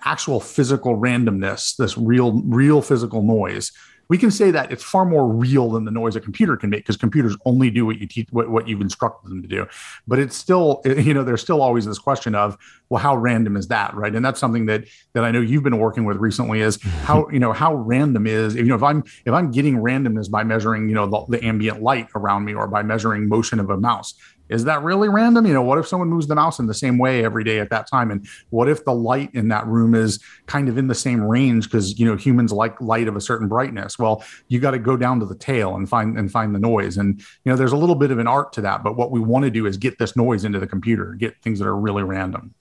[0.04, 3.70] actual physical randomness this real real physical noise
[4.08, 6.80] we can say that it's far more real than the noise a computer can make
[6.80, 9.66] because computers only do what you teach what, what you've instructed them to do.
[10.06, 12.56] But it's still you know there's still always this question of
[12.88, 14.14] well how random is that right?
[14.14, 17.38] And that's something that that i know you've been working with recently is how you
[17.38, 20.94] know how random is you know if i'm if i'm getting randomness by measuring you
[20.94, 24.14] know the, the ambient light around me or by measuring motion of a mouse
[24.48, 25.46] is that really random?
[25.46, 27.70] You know, what if someone moves the mouse in the same way every day at
[27.70, 28.10] that time?
[28.10, 31.64] And what if the light in that room is kind of in the same range
[31.64, 33.98] because you know humans like light of a certain brightness?
[33.98, 36.96] Well, you got to go down to the tail and find and find the noise.
[36.96, 39.20] And you know, there's a little bit of an art to that, but what we
[39.20, 42.02] want to do is get this noise into the computer, get things that are really
[42.02, 42.54] random.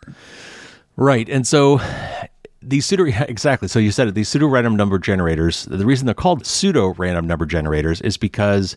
[0.96, 1.30] Right.
[1.30, 1.80] And so
[2.62, 3.68] these pseudo exactly.
[3.68, 4.16] So you said it.
[4.16, 5.66] These pseudo random number generators.
[5.66, 8.76] The reason they're called pseudo random number generators is because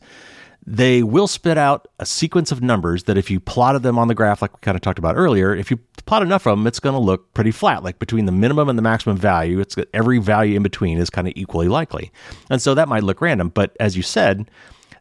[0.67, 4.15] they will spit out a sequence of numbers that if you plotted them on the
[4.15, 6.81] graph, like we kind of talked about earlier, if you plot enough of them, it's
[6.81, 7.83] going to look pretty flat.
[7.83, 11.27] Like between the minimum and the maximum value, it's every value in between is kind
[11.27, 12.13] of equally likely.
[12.51, 13.49] And so that might look random.
[13.49, 14.51] But as you said,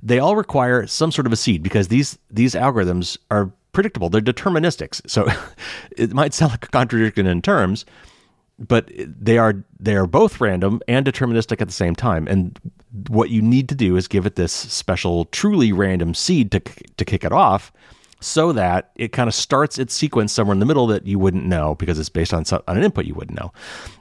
[0.01, 4.09] they all require some sort of a seed because these these algorithms are predictable.
[4.09, 5.01] They're deterministics.
[5.09, 5.27] So
[5.97, 7.85] it might sound like a contradiction in terms,
[8.59, 12.27] but they are they are both random and deterministic at the same time.
[12.27, 12.59] And
[13.07, 17.05] what you need to do is give it this special, truly random seed to to
[17.05, 17.71] kick it off,
[18.19, 21.45] so that it kind of starts its sequence somewhere in the middle that you wouldn't
[21.45, 23.51] know because it's based on some, on an input you wouldn't know.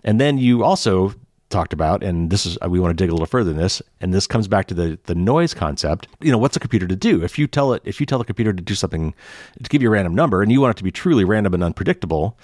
[0.04, 1.14] And then you also
[1.50, 4.12] talked about, and this is we want to dig a little further in this, and
[4.12, 6.08] this comes back to the the noise concept.
[6.20, 7.22] You know, what's a computer to do?
[7.22, 9.14] If you tell it, if you tell the computer to do something,
[9.62, 11.62] to give you a random number, and you want it to be truly random and
[11.62, 12.36] unpredictable,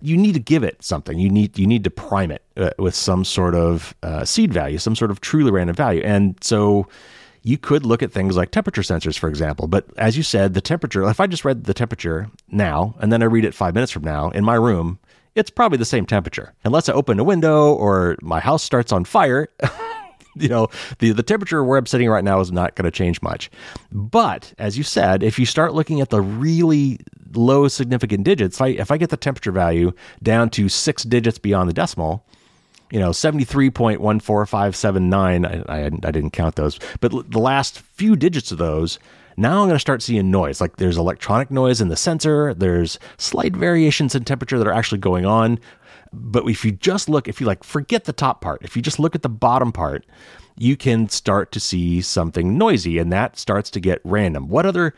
[0.00, 1.18] you need to give it something.
[1.18, 4.78] You need you need to prime it uh, with some sort of uh, seed value,
[4.78, 6.02] some sort of truly random value.
[6.04, 6.86] And so
[7.42, 9.68] you could look at things like temperature sensors, for example.
[9.68, 11.08] But as you said, the temperature.
[11.08, 14.02] If I just read the temperature now and then I read it five minutes from
[14.02, 14.98] now in my room,
[15.36, 16.54] it's probably the same temperature.
[16.64, 19.48] Unless I open a window or my house starts on fire.
[20.40, 20.68] you know,
[20.98, 23.50] the, the temperature where I'm sitting right now is not going to change much.
[23.90, 26.98] But as you said, if you start looking at the really
[27.34, 31.38] low significant digits, if I, if I get the temperature value down to six digits
[31.38, 32.26] beyond the decimal,
[32.90, 38.58] you know, 73.14579, I, I, I didn't count those, but the last few digits of
[38.58, 39.00] those,
[39.36, 40.60] now I'm going to start seeing noise.
[40.60, 44.98] Like there's electronic noise in the sensor, there's slight variations in temperature that are actually
[44.98, 45.58] going on.
[46.12, 48.98] But if you just look, if you like forget the top part, if you just
[48.98, 50.04] look at the bottom part,
[50.56, 54.48] you can start to see something noisy and that starts to get random.
[54.48, 54.94] What other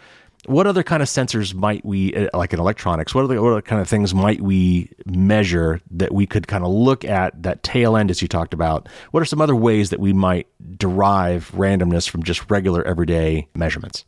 [0.47, 3.63] what other kind of sensors might we uh, like in electronics what other, what other
[3.63, 7.97] kind of things might we measure that we could kind of look at that tail
[7.97, 10.47] end as you talked about what are some other ways that we might
[10.79, 14.05] derive randomness from just regular everyday measurements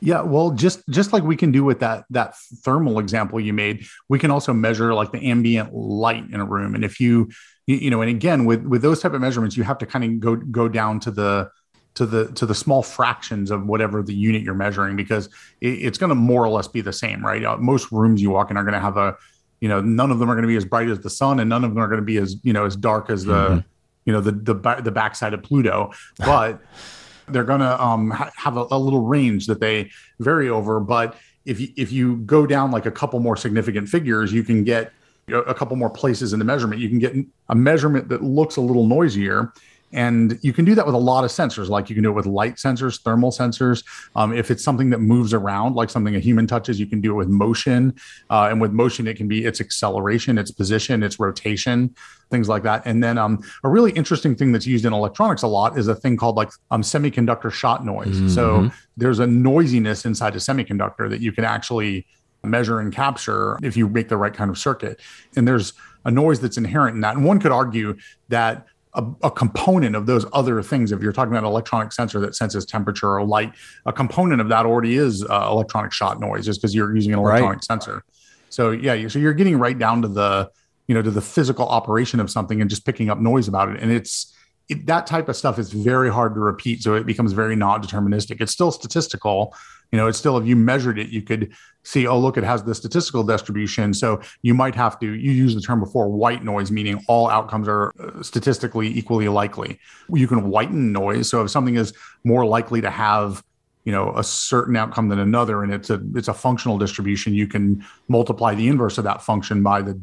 [0.00, 3.86] yeah, well, just just like we can do with that that thermal example you made,
[4.08, 6.74] we can also measure like the ambient light in a room.
[6.74, 7.30] And if you
[7.66, 10.20] you know, and again with with those type of measurements, you have to kind of
[10.20, 11.50] go go down to the
[11.94, 15.26] to the to the small fractions of whatever the unit you're measuring because
[15.60, 17.44] it, it's going to more or less be the same, right?
[17.44, 19.16] Uh, most rooms you walk in are going to have a,
[19.60, 21.48] you know, none of them are going to be as bright as the sun, and
[21.48, 23.68] none of them are going to be as you know as dark as the, mm-hmm.
[24.04, 26.60] you know, the the the backside of Pluto, but
[27.28, 30.80] they're going to um, ha- have a, a, little range that they vary over.
[30.80, 34.64] But if you, if you go down like a couple more significant figures, you can
[34.64, 34.92] get
[35.28, 36.80] a couple more places in the measurement.
[36.80, 37.14] You can get
[37.48, 39.52] a measurement that looks a little noisier
[39.94, 42.14] and you can do that with a lot of sensors, like you can do it
[42.14, 43.84] with light sensors, thermal sensors.
[44.16, 47.12] Um, if it's something that moves around, like something a human touches, you can do
[47.12, 47.94] it with motion.
[48.28, 51.94] Uh, and with motion, it can be its acceleration, its position, its rotation,
[52.28, 52.82] things like that.
[52.84, 55.94] And then um, a really interesting thing that's used in electronics a lot is a
[55.94, 58.16] thing called like um, semiconductor shot noise.
[58.16, 58.28] Mm-hmm.
[58.28, 62.04] So there's a noisiness inside a semiconductor that you can actually
[62.42, 65.00] measure and capture if you make the right kind of circuit.
[65.36, 65.72] And there's
[66.04, 67.16] a noise that's inherent in that.
[67.16, 67.96] And one could argue
[68.28, 70.92] that a, a, component of those other things.
[70.92, 73.52] If you're talking about an electronic sensor that senses temperature or light,
[73.86, 77.18] a component of that already is uh, electronic shot noise, just because you're using an
[77.18, 77.64] electronic right.
[77.64, 78.04] sensor.
[78.50, 80.50] So yeah, so you're getting right down to the
[80.86, 83.80] you know to the physical operation of something and just picking up noise about it,
[83.80, 84.34] and it's
[84.68, 86.82] it, that type of stuff is very hard to repeat.
[86.82, 88.40] So it becomes very non-deterministic.
[88.40, 89.54] It's still statistical,
[89.94, 91.52] you know, it's still if you measured it, you could
[91.84, 93.94] see, oh, look, it has the statistical distribution.
[93.94, 97.68] So you might have to, you use the term before white noise, meaning all outcomes
[97.68, 99.78] are uh, statistically equally likely.
[100.12, 101.28] You can whiten noise.
[101.28, 101.92] So if something is
[102.24, 103.44] more likely to have,
[103.84, 107.46] you know, a certain outcome than another, and it's a it's a functional distribution, you
[107.46, 110.00] can multiply the inverse of that function by the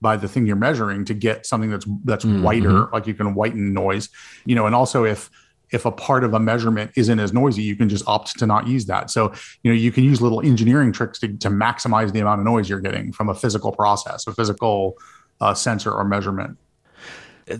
[0.00, 2.44] by the thing you're measuring to get something that's that's mm-hmm.
[2.44, 4.10] whiter, like you can whiten noise,
[4.44, 5.28] you know, and also if
[5.74, 8.68] if a part of a measurement isn't as noisy, you can just opt to not
[8.68, 9.10] use that.
[9.10, 12.46] So, you know, you can use little engineering tricks to, to maximize the amount of
[12.46, 14.96] noise you're getting from a physical process, a physical
[15.40, 16.56] uh, sensor or measurement.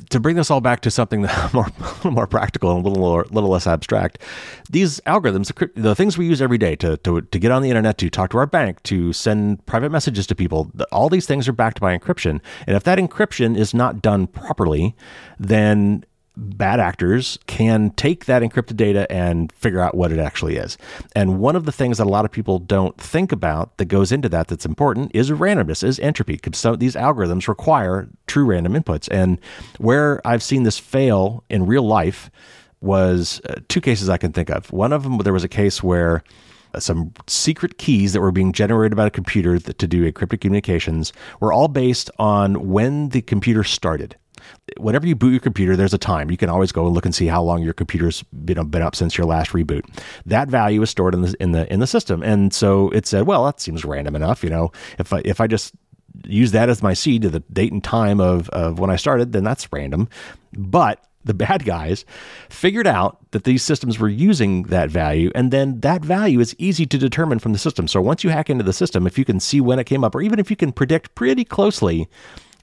[0.08, 1.66] To bring this all back to something more,
[2.04, 4.18] more practical and a little, more, little less abstract,
[4.70, 7.98] these algorithms, the things we use every day to, to, to get on the internet,
[7.98, 11.52] to talk to our bank, to send private messages to people, all these things are
[11.52, 12.40] backed by encryption.
[12.66, 14.94] And if that encryption is not done properly,
[15.38, 16.04] then
[16.36, 20.76] bad actors can take that encrypted data and figure out what it actually is.
[21.14, 24.10] And one of the things that a lot of people don't think about that goes
[24.10, 29.08] into that that's important is randomness, is entropy, some these algorithms require true random inputs.
[29.10, 29.38] And
[29.78, 32.30] where I've seen this fail in real life
[32.80, 34.70] was uh, two cases I can think of.
[34.72, 36.22] One of them, there was a case where
[36.78, 41.52] some secret keys that were being generated by a computer to do encrypted communications were
[41.52, 44.16] all based on when the computer started
[44.78, 46.30] whenever you boot your computer, there's a time.
[46.30, 48.96] You can always go and look and see how long your computer's been, been up
[48.96, 49.82] since your last reboot.
[50.26, 53.26] That value is stored in the in the in the system, and so it said,
[53.26, 54.42] well, that seems random enough.
[54.42, 55.74] You know, if I if I just
[56.24, 59.32] use that as my seed to the date and time of of when I started,
[59.32, 60.08] then that's random.
[60.52, 62.04] But the bad guys
[62.48, 66.86] figured out that these systems were using that value, and then that value is easy
[66.86, 67.88] to determine from the system.
[67.88, 70.14] So once you hack into the system, if you can see when it came up,
[70.14, 72.08] or even if you can predict pretty closely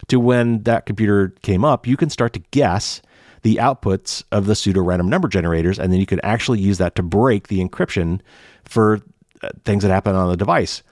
[0.08, 3.02] to when that computer came up, you can start to guess
[3.42, 6.96] the outputs of the pseudo random number generators, and then you can actually use that
[6.96, 8.22] to break the encryption
[8.66, 9.02] for
[9.42, 10.84] uh, things that happen on the device.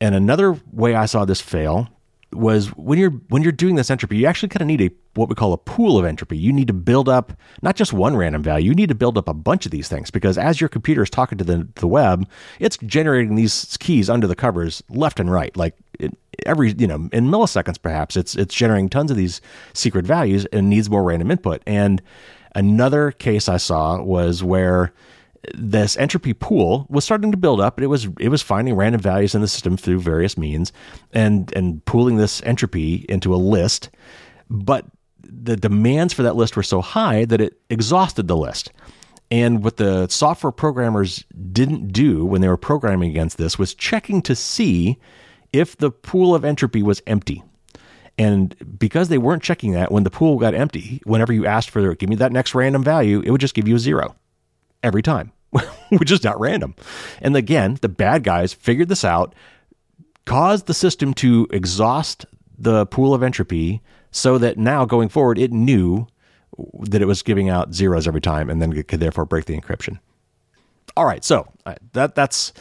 [0.00, 1.88] And another way I saw this fail
[2.32, 5.28] was when you're when you're doing this entropy, you actually kind of need a what
[5.28, 6.38] we call a pool of entropy.
[6.38, 9.28] You need to build up not just one random value, you need to build up
[9.28, 12.28] a bunch of these things because as your computer is talking to the, the web,
[12.58, 15.56] it's generating these keys under the covers left and right.
[15.56, 16.16] Like it,
[16.46, 19.40] every, you know, in milliseconds perhaps, it's it's generating tons of these
[19.74, 21.62] secret values and needs more random input.
[21.66, 22.02] And
[22.54, 24.92] another case I saw was where
[25.54, 27.80] this entropy pool was starting to build up.
[27.80, 30.72] It was it was finding random values in the system through various means
[31.12, 33.90] and and pooling this entropy into a list.
[34.48, 34.86] But
[35.22, 38.72] the demands for that list were so high that it exhausted the list.
[39.30, 44.20] And what the software programmers didn't do when they were programming against this was checking
[44.22, 44.98] to see
[45.52, 47.42] if the pool of entropy was empty.
[48.18, 51.94] And because they weren't checking that, when the pool got empty, whenever you asked for,
[51.94, 54.14] give me that next random value, it would just give you a zero
[54.82, 55.32] every time,
[55.90, 56.74] which is not random.
[57.20, 59.34] And again, the bad guys figured this out,
[60.24, 62.26] caused the system to exhaust
[62.58, 66.06] the pool of entropy so that now going forward, it knew
[66.80, 69.58] that it was giving out zeros every time and then it could therefore break the
[69.58, 69.98] encryption.
[70.96, 72.52] All right, so uh, that that's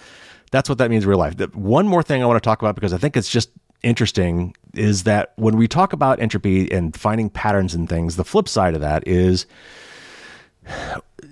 [0.51, 1.36] that's what that means in real life.
[1.53, 3.49] One more thing I want to talk about because I think it's just
[3.84, 8.47] interesting is that when we talk about entropy and finding patterns and things, the flip
[8.47, 9.45] side of that is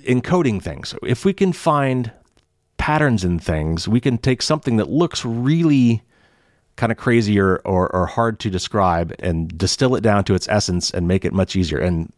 [0.03, 0.95] encoding things.
[1.03, 2.11] If we can find
[2.77, 6.01] patterns in things, we can take something that looks really
[6.75, 10.47] kind of crazy or, or, or, hard to describe and distill it down to its
[10.47, 11.77] essence and make it much easier.
[11.77, 12.09] And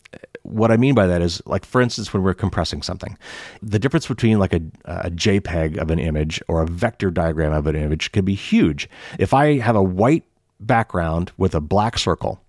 [0.44, 3.18] what I mean by that is, like, for instance, when we're compressing something,
[3.64, 7.66] the difference between like a, a JPEG of an image or a vector diagram of
[7.66, 8.88] an image can be huge.
[9.18, 10.26] If I have a white
[10.60, 12.40] background with a black circle,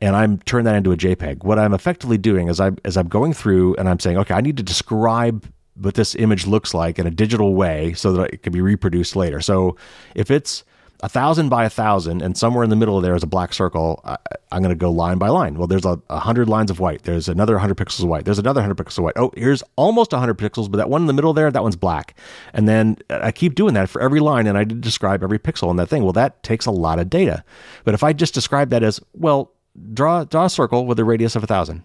[0.00, 1.44] and I'm turning that into a JPEG.
[1.44, 4.40] What I'm effectively doing is I as I'm going through and I'm saying, okay, I
[4.40, 8.42] need to describe what this image looks like in a digital way so that it
[8.42, 9.40] can be reproduced later.
[9.40, 9.76] So
[10.14, 10.64] if it's
[11.04, 14.00] a thousand by a thousand, and somewhere in the middle there is a black circle.
[14.04, 14.16] I,
[14.52, 15.58] am going to go line by line.
[15.58, 17.02] Well, there's a, a, hundred lines of white.
[17.02, 18.24] There's another hundred pixels of white.
[18.24, 19.14] There's another hundred pixels of white.
[19.16, 21.76] Oh, here's almost a hundred pixels, but that one in the middle there, that one's
[21.76, 22.16] black.
[22.54, 25.76] And then I keep doing that for every line, and I describe every pixel in
[25.76, 26.04] that thing.
[26.04, 27.44] Well, that takes a lot of data.
[27.84, 29.52] But if I just describe that as well,
[29.92, 31.82] draw draw a circle with a radius of a thousand.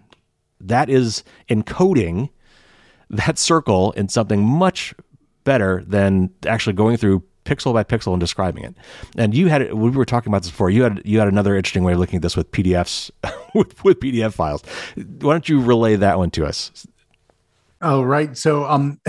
[0.60, 2.30] That is encoding
[3.10, 4.94] that circle in something much
[5.44, 8.74] better than actually going through pixel by pixel and describing it.
[9.16, 10.70] And you had we were talking about this before.
[10.70, 13.10] You had you had another interesting way of looking at this with PDFs
[13.54, 14.62] with, with PDF files.
[14.96, 16.86] Why don't you relay that one to us?
[17.82, 18.36] Oh, right.
[18.36, 19.00] So, um,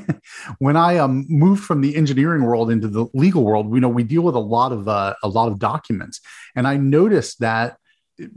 [0.58, 4.04] when I um moved from the engineering world into the legal world, we know we
[4.04, 6.20] deal with a lot of uh, a lot of documents,
[6.54, 7.76] and I noticed that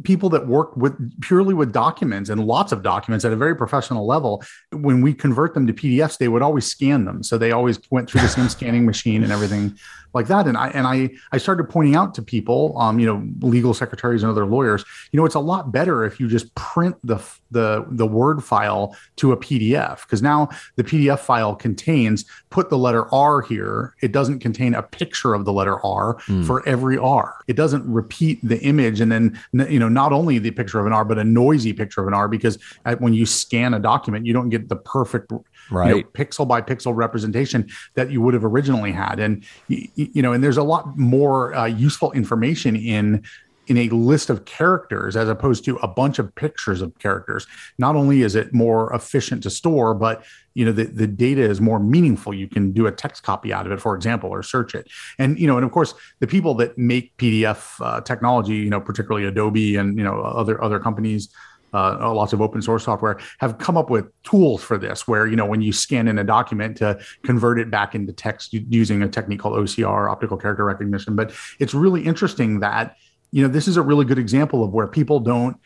[0.03, 4.05] people that work with purely with documents and lots of documents at a very professional
[4.05, 7.23] level when we convert them to pdfs they would always scan them.
[7.23, 9.77] So they always went through the same scanning machine and everything
[10.13, 13.27] like that and i and i i started pointing out to people um you know
[13.47, 16.95] legal secretaries and other lawyers you know it's a lot better if you just print
[17.03, 17.17] the
[17.51, 22.77] the the word file to a pdf because now the pdf file contains put the
[22.77, 26.45] letter r here it doesn't contain a picture of the letter r mm.
[26.45, 29.39] for every r it doesn't repeat the image and then
[29.69, 32.13] you know not only the picture of an r but a noisy picture of an
[32.13, 32.57] r because
[32.99, 35.31] when you scan a document you don't get the perfect
[35.71, 39.19] right you know, pixel by pixel representation that you would have originally had.
[39.19, 43.23] And you know and there's a lot more uh, useful information in
[43.67, 47.47] in a list of characters as opposed to a bunch of pictures of characters.
[47.77, 51.61] Not only is it more efficient to store but you know the, the data is
[51.61, 52.33] more meaningful.
[52.33, 54.89] You can do a text copy out of it for example or search it.
[55.17, 58.81] And you know and of course the people that make pdf uh, technology you know
[58.81, 61.29] particularly adobe and you know other other companies
[61.73, 65.35] uh, lots of open source software have come up with tools for this where you
[65.35, 69.07] know when you scan in a document to convert it back into text using a
[69.09, 71.15] technique called ocr optical character recognition.
[71.15, 72.97] But it's really interesting that
[73.31, 75.57] you know this is a really good example of where people don't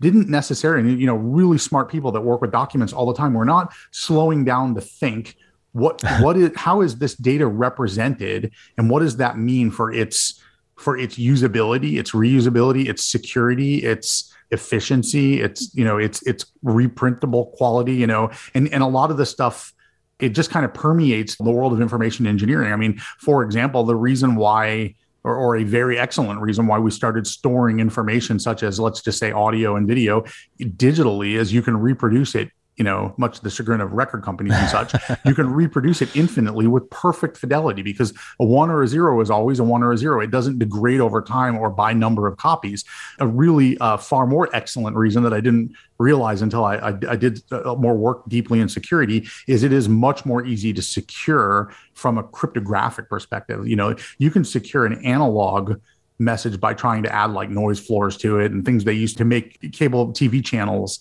[0.00, 3.44] didn't necessarily you know really smart people that work with documents all the time we're
[3.44, 5.36] not slowing down to think
[5.72, 10.40] what what is how is this data represented and what does that mean for its
[10.76, 15.42] for its usability its reusability its security its efficiency.
[15.42, 19.26] It's you know it's it's reprintable quality you know and and a lot of the
[19.26, 19.72] stuff
[20.20, 22.72] it just kind of permeates the world of information engineering.
[22.72, 24.94] I mean for example the reason why
[25.24, 29.18] or, or, a very excellent reason why we started storing information such as let's just
[29.18, 30.22] say audio and video
[30.60, 34.68] digitally is you can reproduce it you know, much the chagrin of record companies and
[34.68, 34.94] such,
[35.24, 39.30] you can reproduce it infinitely with perfect fidelity because a one or a zero is
[39.30, 40.20] always a one or a zero.
[40.20, 42.84] It doesn't degrade over time or by number of copies.
[43.20, 47.16] A really uh, far more excellent reason that I didn't realize until I, I, I
[47.16, 51.72] did uh, more work deeply in security is it is much more easy to secure
[51.94, 53.68] from a cryptographic perspective.
[53.68, 55.80] You know, you can secure an analog
[56.18, 59.24] message by trying to add like noise floors to it and things they used to
[59.24, 61.00] make cable TV channels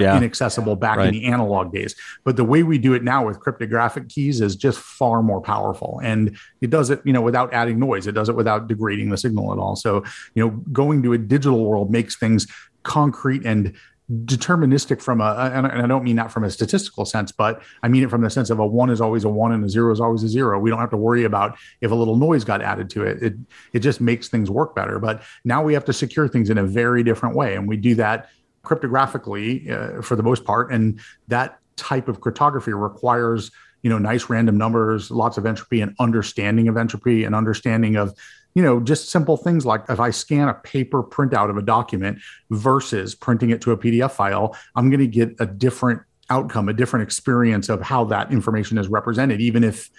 [0.00, 0.16] yeah.
[0.16, 1.08] inaccessible back right.
[1.08, 1.94] in the analog days.
[2.24, 6.00] But the way we do it now with cryptographic keys is just far more powerful.
[6.02, 8.06] And it does it, you know, without adding noise.
[8.06, 9.76] It does it without degrading the signal at all.
[9.76, 12.46] So, you know, going to a digital world makes things
[12.82, 13.74] concrete and
[14.10, 18.02] deterministic from a and I don't mean that from a statistical sense, but I mean
[18.02, 20.00] it from the sense of a one is always a one and a zero is
[20.00, 20.58] always a zero.
[20.58, 23.22] We don't have to worry about if a little noise got added to it.
[23.22, 23.34] It
[23.72, 24.98] it just makes things work better.
[24.98, 27.54] But now we have to secure things in a very different way.
[27.54, 28.28] And we do that
[28.64, 33.50] cryptographically uh, for the most part, and that type of cryptography requires
[33.82, 38.14] you know nice random numbers, lots of entropy, and understanding of entropy, and understanding of
[38.54, 42.18] you know just simple things like if I scan a paper printout of a document
[42.50, 46.72] versus printing it to a PDF file, I'm going to get a different outcome, a
[46.72, 49.90] different experience of how that information is represented, even if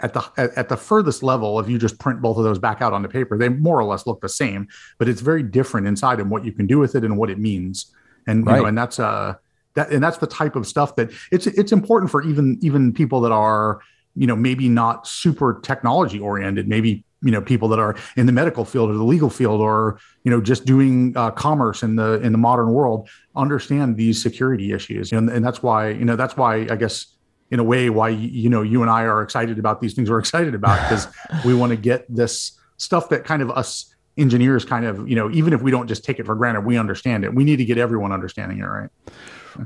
[0.00, 2.92] at the at the furthest level if you just print both of those back out
[2.92, 6.30] onto paper they more or less look the same but it's very different inside and
[6.30, 7.92] what you can do with it and what it means
[8.26, 8.56] and right.
[8.56, 9.34] you know, and that's uh
[9.74, 13.20] that and that's the type of stuff that it's it's important for even even people
[13.20, 13.80] that are
[14.14, 18.32] you know maybe not super technology oriented maybe you know people that are in the
[18.32, 22.20] medical field or the legal field or you know just doing uh, commerce in the
[22.20, 26.36] in the modern world understand these security issues and, and that's why you know that's
[26.36, 27.14] why i guess
[27.50, 30.18] in a way why you know you and i are excited about these things we're
[30.18, 31.06] excited about because
[31.44, 35.30] we want to get this stuff that kind of us engineers kind of, you know,
[35.30, 37.34] even if we don't just take it for granted, we understand it.
[37.34, 38.90] We need to get everyone understanding it, right?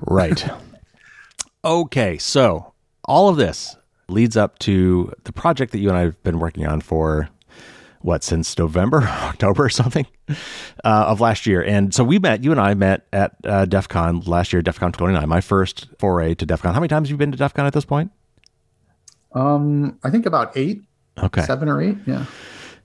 [0.03, 0.51] right.
[1.65, 2.19] Okay.
[2.19, 2.73] So
[3.05, 3.77] all of this
[4.09, 7.29] leads up to the project that you and I have been working on for
[8.01, 10.35] what since November, October or something uh,
[10.85, 11.63] of last year.
[11.63, 14.79] And so we met, you and I met at uh, DEF CON last year, DEF
[14.79, 16.75] CON 29, my first foray to DEF CON.
[16.75, 18.11] How many times have you been to DEF CON at this point?
[19.35, 20.83] Um, I think about eight.
[21.23, 21.43] Okay.
[21.43, 21.97] Seven or eight.
[22.07, 22.27] Yeah.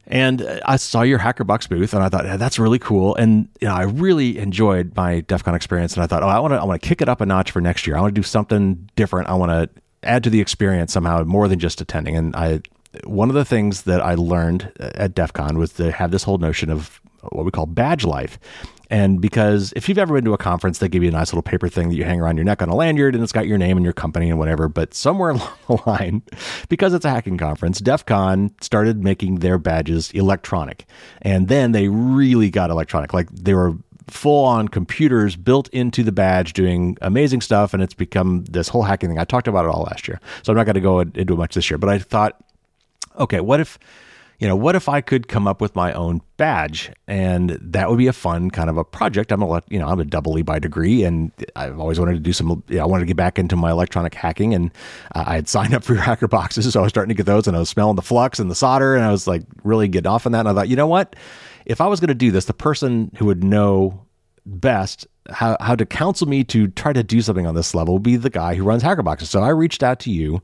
[0.08, 3.16] And uh, I saw your HackerBox booth, and I thought that's really cool.
[3.16, 5.94] And you know, I really enjoyed my DEF CON experience.
[5.94, 7.52] And I thought, oh, I want to, I want to kick it up a notch
[7.52, 7.98] for next year.
[7.98, 9.30] I want to do something different.
[9.30, 12.16] I want to add to the experience somehow, more than just attending.
[12.16, 12.62] And I,
[13.04, 16.24] one of the things that I learned uh, at DEF CON was to have this
[16.24, 17.02] whole notion of
[17.32, 18.40] what we call badge life.
[18.90, 21.44] And because if you've ever been to a conference, they give you a nice little
[21.44, 23.58] paper thing that you hang around your neck on a lanyard and it's got your
[23.58, 24.70] name and your company and whatever.
[24.70, 26.22] But somewhere along the line,
[26.70, 30.86] because it's a hacking conference, DEF CON started making their badges electronic.
[31.22, 33.14] And then they really got electronic.
[33.14, 33.76] Like they were
[34.10, 37.74] full on computers built into the badge doing amazing stuff.
[37.74, 39.20] And it's become this whole hacking thing.
[39.20, 40.22] I talked about it all last year.
[40.44, 41.78] So I'm not going to go into it much this year.
[41.78, 42.38] But I thought,
[43.20, 43.78] okay, what if
[44.40, 46.92] you know, what if I could come up with my own badge?
[47.08, 49.32] And that would be a fun kind of a project.
[49.32, 52.20] I'm a, you know, I'm a double E by degree, and I've always wanted to
[52.20, 52.64] do some.
[52.68, 54.72] You know, I wanted to get back into my electronic hacking, and
[55.16, 57.48] uh, I had signed up for hacker boxes, so I was starting to get those,
[57.48, 60.08] and I was smelling the flux and the solder, and I was like really getting
[60.08, 60.42] off on that.
[60.42, 61.16] And I thought, you know what?
[61.66, 64.06] If I was going to do this, the person who would know
[64.46, 68.04] best how, how to counsel me to try to do something on this level would
[68.04, 69.30] be the guy who runs hacker boxes.
[69.30, 70.42] So I reached out to you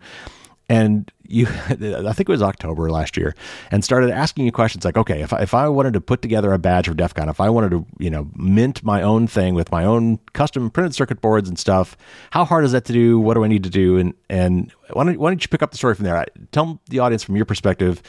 [0.74, 3.36] and you i think it was october last year
[3.72, 6.52] and started asking you questions like okay if I, if I wanted to put together
[6.54, 9.54] a badge for def con if i wanted to you know mint my own thing
[9.56, 11.96] with my own custom printed circuit boards and stuff
[12.32, 13.20] how hard is that to do?
[13.20, 13.98] What do i need to do?
[13.98, 16.26] And and why don't, why don't you pick up the story from there?
[16.52, 18.02] Tell the audience from your perspective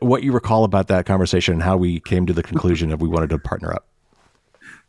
[0.00, 3.08] what you recall about that conversation and how we came to the conclusion that we
[3.08, 3.87] wanted to partner up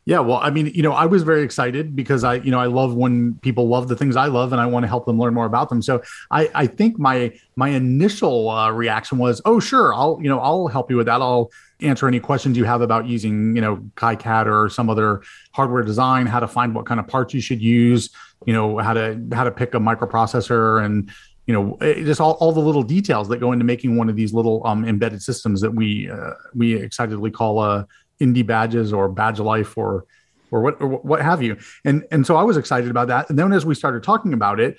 [0.09, 2.65] yeah, well, I mean, you know, I was very excited because I, you know, I
[2.65, 5.35] love when people love the things I love, and I want to help them learn
[5.35, 5.83] more about them.
[5.83, 6.01] So
[6.31, 10.65] I, I think my my initial uh, reaction was, oh, sure, I'll, you know, I'll
[10.65, 11.21] help you with that.
[11.21, 11.51] I'll
[11.81, 16.25] answer any questions you have about using, you know, KiCad or some other hardware design,
[16.25, 18.09] how to find what kind of parts you should use,
[18.47, 21.11] you know, how to how to pick a microprocessor and
[21.45, 24.15] you know eh, just all, all the little details that go into making one of
[24.15, 27.87] these little um, embedded systems that we uh, we excitedly call a
[28.19, 30.05] indie badges or badge life or
[30.51, 33.37] or what or what have you and and so i was excited about that and
[33.37, 34.77] then as we started talking about it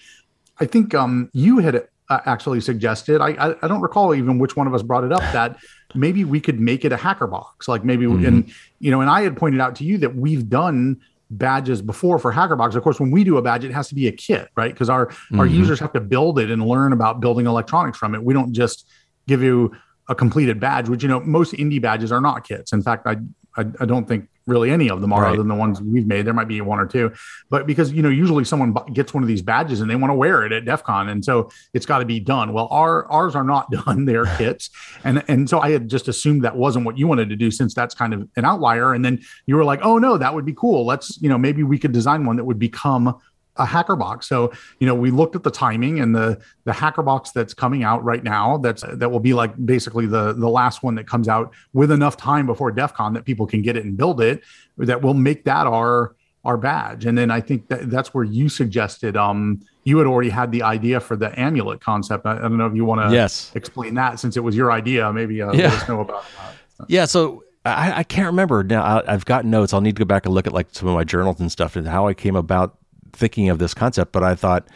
[0.58, 3.20] i think um, you had uh, actually suggested.
[3.20, 5.56] I, I, I don't recall even which one of us brought it up that
[5.94, 7.68] maybe we could make it a hacker box.
[7.68, 8.26] Like maybe mm-hmm.
[8.26, 12.18] and you know, and I had pointed out to you that we've done badges before
[12.18, 14.48] for hackerbox of course when we do a badge it has to be a kit
[14.56, 15.38] right because our mm-hmm.
[15.38, 18.52] our users have to build it and learn about building electronics from it we don't
[18.52, 18.88] just
[19.28, 19.72] give you
[20.10, 23.16] a completed badge which you know most indie badges are not kits in fact i
[23.56, 25.28] I, I, don't think really any of them are right.
[25.28, 26.24] other than the ones we've made.
[26.24, 27.12] There might be one or two,
[27.48, 30.14] but because you know usually someone gets one of these badges and they want to
[30.14, 32.52] wear it at DEF CON, and so it's got to be done.
[32.52, 34.70] Well, our ours are not done; they're kits,
[35.04, 37.74] and and so I had just assumed that wasn't what you wanted to do since
[37.74, 38.92] that's kind of an outlier.
[38.94, 40.86] And then you were like, "Oh no, that would be cool.
[40.86, 43.18] Let's you know maybe we could design one that would become
[43.56, 44.26] a hacker box.
[44.26, 47.82] So, you know, we looked at the timing and the the hacker box that's coming
[47.82, 48.58] out right now.
[48.58, 52.16] That's that will be like basically the the last one that comes out with enough
[52.16, 54.42] time before DEF CON that people can get it and build it.
[54.78, 57.04] That will make that our our badge.
[57.04, 60.62] And then I think that that's where you suggested um you had already had the
[60.62, 62.26] idea for the amulet concept.
[62.26, 63.50] I, I don't know if you want to yes.
[63.54, 65.12] explain that since it was your idea.
[65.12, 65.64] Maybe uh, yeah.
[65.64, 66.54] let us know about that.
[66.88, 67.04] Yeah.
[67.04, 69.02] So I, I, can't remember now.
[69.06, 69.74] I, have got notes.
[69.74, 71.76] I'll need to go back and look at like some of my journals and stuff
[71.76, 72.78] and how I came about
[73.12, 74.66] thinking of this concept, but I thought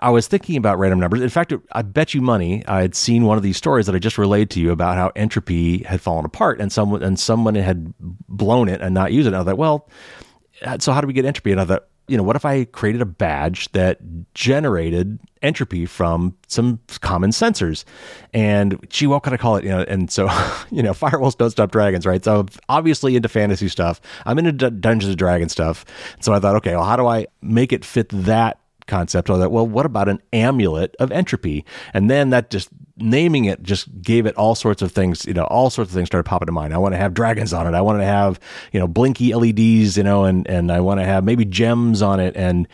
[0.00, 1.20] I was thinking about random numbers.
[1.20, 3.98] In fact, I bet you money I had seen one of these stories that I
[3.98, 7.92] just relayed to you about how entropy had fallen apart and someone and someone had
[7.98, 9.34] blown it and not used it.
[9.34, 9.88] And I thought, well,
[10.62, 11.52] uh, so how do we get entropy?
[11.52, 13.98] And I thought, you know, what if I created a badge that
[14.34, 17.84] generated entropy from some common sensors?
[18.32, 19.64] And gee, what could I call it?
[19.64, 20.24] You know, and so,
[20.70, 22.22] you know, firewalls don't stop dragons, right?
[22.22, 24.00] So obviously into fantasy stuff.
[24.26, 25.84] I'm into Dungeons and Dragons stuff.
[26.20, 29.50] So I thought, okay, well, how do I make it fit that concept or that
[29.50, 34.24] well what about an amulet of entropy and then that just naming it just gave
[34.24, 36.72] it all sorts of things you know all sorts of things started popping to mind.
[36.72, 37.76] I want to have dragons on it.
[37.76, 38.38] I want to have
[38.72, 42.20] you know blinky leds you know and and i want to have maybe gems on
[42.20, 42.36] it.
[42.36, 42.68] And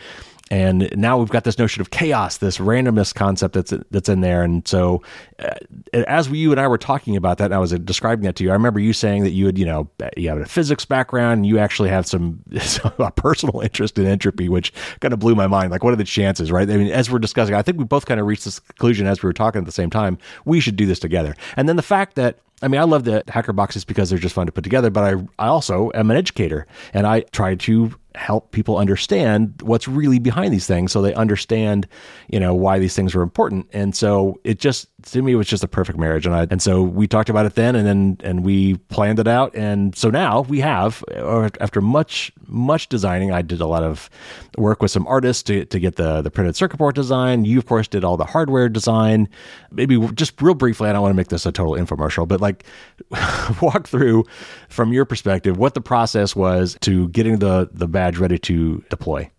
[0.51, 4.43] and now we've got this notion of chaos, this randomness concept that's that's in there.
[4.43, 5.01] And so,
[5.39, 5.55] uh,
[5.93, 8.43] as we, you and I were talking about that, and I was describing that to
[8.43, 8.49] you.
[8.49, 11.45] I remember you saying that you had, you know, you have a physics background, and
[11.45, 15.47] you actually have some, some a personal interest in entropy, which kind of blew my
[15.47, 15.71] mind.
[15.71, 16.69] Like, what are the chances, right?
[16.69, 19.23] I mean, as we're discussing, I think we both kind of reached this conclusion as
[19.23, 20.17] we were talking at the same time.
[20.43, 21.33] We should do this together.
[21.55, 24.35] And then the fact that I mean, I love the hacker boxes because they're just
[24.35, 27.91] fun to put together, but I, I also am an educator and I try to
[28.15, 31.87] help people understand what's really behind these things so they understand
[32.29, 33.67] you know why these things are important.
[33.73, 36.25] And so it just to me it was just a perfect marriage.
[36.25, 39.27] And I and so we talked about it then and then and we planned it
[39.27, 39.55] out.
[39.55, 44.09] And so now we have uh, after much much designing I did a lot of
[44.57, 47.45] work with some artists to, to get the the printed circuit board design.
[47.45, 49.29] You of course did all the hardware design.
[49.71, 52.65] Maybe just real briefly I don't want to make this a total infomercial but like
[53.61, 54.25] walk through
[54.69, 59.29] from your perspective what the process was to getting the the badge ready to deploy?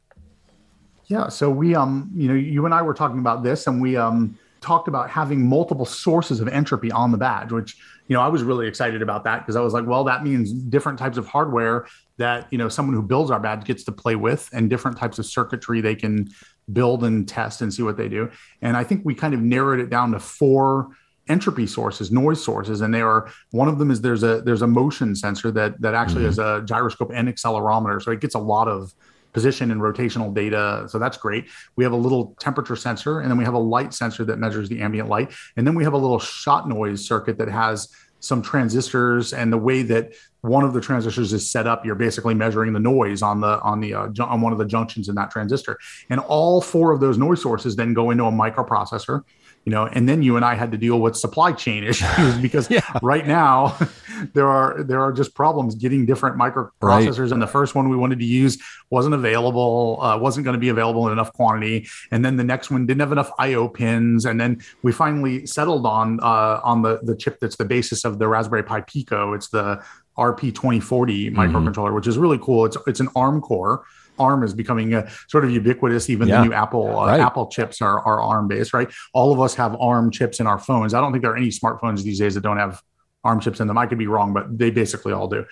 [1.07, 3.97] Yeah, so we um you know you and I were talking about this and we
[3.97, 8.29] um talked about having multiple sources of entropy on the badge which you know I
[8.29, 11.27] was really excited about that because I was like well that means different types of
[11.27, 11.87] hardware
[12.19, 15.19] that you know someone who builds our badge gets to play with and different types
[15.19, 16.29] of circuitry they can
[16.73, 19.81] build and test and see what they do and I think we kind of narrowed
[19.81, 20.91] it down to four
[21.29, 24.67] entropy sources, noise sources, and they are one of them is there's a there's a
[24.67, 26.27] motion sensor that that actually mm-hmm.
[26.27, 28.95] has a gyroscope and accelerometer, so it gets a lot of
[29.33, 30.87] position and rotational data.
[30.89, 31.47] So that's great.
[31.77, 34.69] We have a little temperature sensor, and then we have a light sensor that measures
[34.69, 37.89] the ambient light, and then we have a little shot noise circuit that has
[38.23, 40.13] some transistors and the way that
[40.43, 43.81] one of the transistors is set up you're basically measuring the noise on the on
[43.81, 45.77] the uh, on one of the junctions in that transistor
[46.09, 49.23] and all four of those noise sources then go into a microprocessor
[49.65, 52.71] you know and then you and i had to deal with supply chain issues because
[52.71, 52.81] yeah.
[53.03, 53.77] right now
[54.35, 57.33] there are there are just problems getting different microprocessors right.
[57.33, 58.59] and the first one we wanted to use
[58.91, 62.71] wasn't available uh, wasn't going to be available in enough quantity and then the next
[62.71, 67.01] one didn't have enough io pins and then we finally settled on uh, on the
[67.03, 69.83] the chip that's the basis of the raspberry pi pico it's the
[70.19, 71.39] rp2040 mm-hmm.
[71.39, 73.83] microcontroller which is really cool it's it's an arm core
[74.23, 76.09] ARM is becoming a, sort of ubiquitous.
[76.09, 76.39] Even yeah.
[76.39, 77.21] the new Apple uh, right.
[77.21, 78.91] Apple chips are, are ARM based, right?
[79.13, 80.95] All of us have ARM chips in our phones.
[80.95, 82.81] I don't think there are any smartphones these days that don't have
[83.25, 83.79] ARM chips in them.
[83.79, 85.45] I could be wrong, but they basically all do.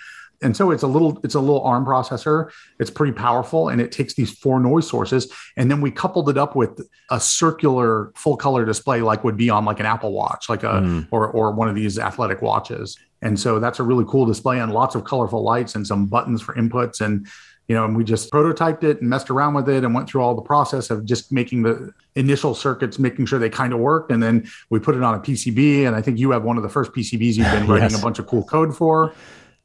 [0.43, 2.51] And so it's a little it's a little ARM processor.
[2.79, 6.39] It's pretty powerful, and it takes these four noise sources, and then we coupled it
[6.39, 10.49] up with a circular full color display, like would be on like an Apple Watch,
[10.49, 11.09] like a mm.
[11.11, 12.97] or or one of these athletic watches.
[13.23, 16.41] And so that's a really cool display and lots of colorful lights and some buttons
[16.41, 17.27] for inputs and
[17.69, 20.23] you know, and we just prototyped it and messed around with it and went through
[20.23, 24.11] all the process of just making the initial circuits, making sure they kind of worked.
[24.11, 25.87] And then we put it on a PCB.
[25.87, 27.99] And I think you have one of the first PCBs you've been writing yes.
[27.99, 29.15] a bunch of cool code for.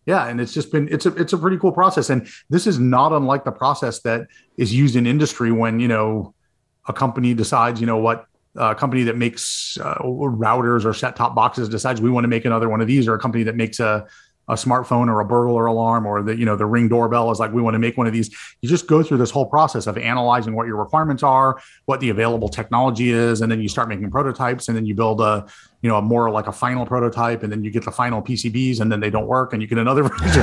[0.05, 2.11] Yeah, and it's just been it's a it's a pretty cool process.
[2.11, 6.35] And this is not unlike the process that is used in industry when, you know,
[6.87, 11.35] a company decides, you know what, a company that makes uh, routers or set top
[11.35, 13.79] boxes decides we want to make another one of these, or a company that makes
[13.79, 14.05] a
[14.47, 17.51] a smartphone or a burglar alarm or the you know the ring doorbell is like
[17.51, 18.29] we want to make one of these.
[18.61, 22.09] You just go through this whole process of analyzing what your requirements are what the
[22.09, 25.45] available technology is and then you start making prototypes and then you build a
[25.85, 28.81] you know, a more like a final prototype, and then you get the final PCBs,
[28.81, 30.41] and then they don't work, and you get another version,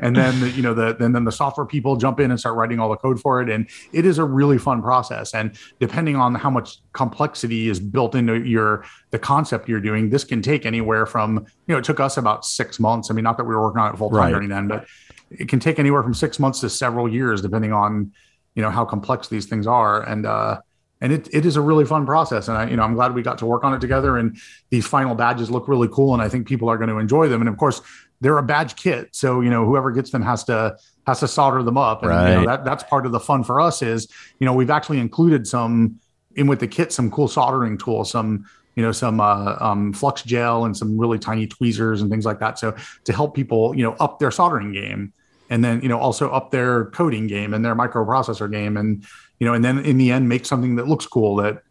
[0.00, 2.56] and then the, you know the and then the software people jump in and start
[2.56, 5.34] writing all the code for it, and it is a really fun process.
[5.34, 10.24] And depending on how much complexity is built into your the concept you're doing, this
[10.24, 13.10] can take anywhere from you know it took us about six months.
[13.10, 14.30] I mean, not that we were working on it full time right.
[14.30, 14.86] during then, but
[15.30, 18.12] it can take anywhere from six months to several years, depending on
[18.54, 20.58] you know how complex these things are, and uh,
[21.00, 22.48] and it, it is a really fun process.
[22.48, 24.16] And i you know i'm glad we got to work on it together.
[24.16, 24.36] And
[24.70, 27.40] these final badges look really cool and i think people are going to enjoy them.
[27.40, 27.80] And of course
[28.20, 29.08] they're a badge kit.
[29.12, 30.76] So you know whoever gets them has to
[31.06, 32.02] has to solder them up.
[32.02, 32.30] And right.
[32.30, 34.98] you know, that that's part of the fun for us is you know we've actually
[34.98, 35.98] included some
[36.36, 38.46] in with the kit some cool soldering tools some
[38.76, 42.38] you know some uh, um, flux gel and some really tiny tweezers and things like
[42.38, 42.58] that.
[42.58, 42.74] So
[43.04, 45.12] to help people you know up their soldering game
[45.50, 48.76] and then you know also up their coding game and their microprocessor game.
[48.76, 49.04] And
[49.40, 51.62] you know, and then in the end make something that looks cool that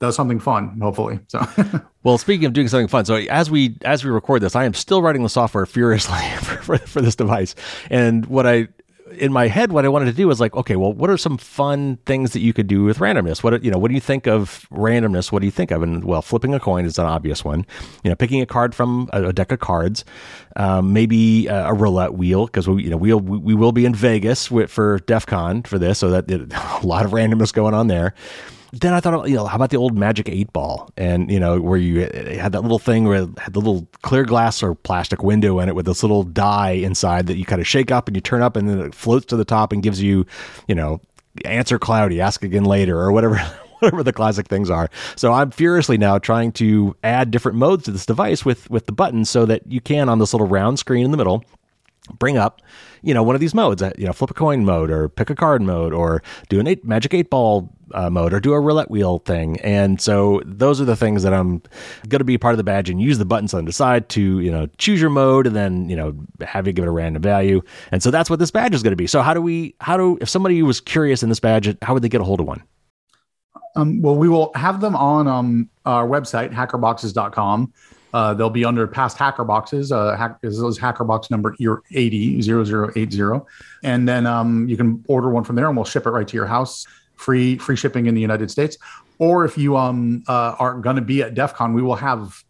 [0.00, 1.20] does something fun, hopefully.
[1.28, 1.46] So
[2.02, 4.74] Well, speaking of doing something fun, so as we as we record this, I am
[4.74, 7.54] still writing the software furiously for, for, for this device.
[7.90, 8.68] And what I
[9.18, 11.38] in my head, what I wanted to do was like, okay, well, what are some
[11.38, 13.42] fun things that you could do with randomness?
[13.42, 15.32] What you know, what do you think of randomness?
[15.32, 15.82] What do you think of?
[15.82, 17.66] And well, flipping a coin is an obvious one.
[18.02, 20.04] You know, picking a card from a, deck of cards,
[20.56, 23.94] um, maybe a, a, roulette wheel because we you know we'll, we will be in
[23.94, 26.52] Vegas for DEF CON for this, so that it,
[26.82, 28.14] a lot of randomness going on there
[28.80, 31.60] then I thought, you know, how about the old Magic Eight Ball, and you know,
[31.60, 35.22] where you had that little thing where it had the little clear glass or plastic
[35.22, 38.16] window in it with this little die inside that you kind of shake up and
[38.16, 40.26] you turn up, and then it floats to the top and gives you,
[40.66, 41.00] you know,
[41.44, 43.36] answer cloudy, ask again later, or whatever.
[43.80, 44.88] Whatever the classic things are.
[45.14, 48.92] So I'm furiously now trying to add different modes to this device with with the
[48.92, 51.44] buttons so that you can on this little round screen in the middle
[52.18, 52.60] bring up
[53.02, 55.30] you know one of these modes uh, you know flip a coin mode or pick
[55.30, 58.60] a card mode or do an eight magic eight ball uh, mode or do a
[58.60, 59.60] roulette wheel thing.
[59.60, 61.62] And so those are the things that i'm
[62.08, 64.40] going to be part of the badge and use the buttons on the side to
[64.40, 67.22] you know choose your mode and then you know have you give it a random
[67.22, 67.62] value.
[67.90, 69.06] And so that's what this badge is going to be.
[69.06, 72.02] So how do we how do if somebody was curious in this badge how would
[72.02, 72.62] they get a hold of one?
[73.76, 77.72] Um, well we will have them on um, our website hackerboxes.com
[78.14, 79.90] uh, they'll be under past hacker boxes.
[79.90, 81.56] Uh, hack, is those hacker box number
[81.92, 83.44] 80, 0080.
[83.82, 86.36] And then um, you can order one from there and we'll ship it right to
[86.36, 86.86] your house.
[87.16, 88.78] Free free shipping in the United States.
[89.18, 92.44] Or if you um, uh, are going to be at DEF CON, we will have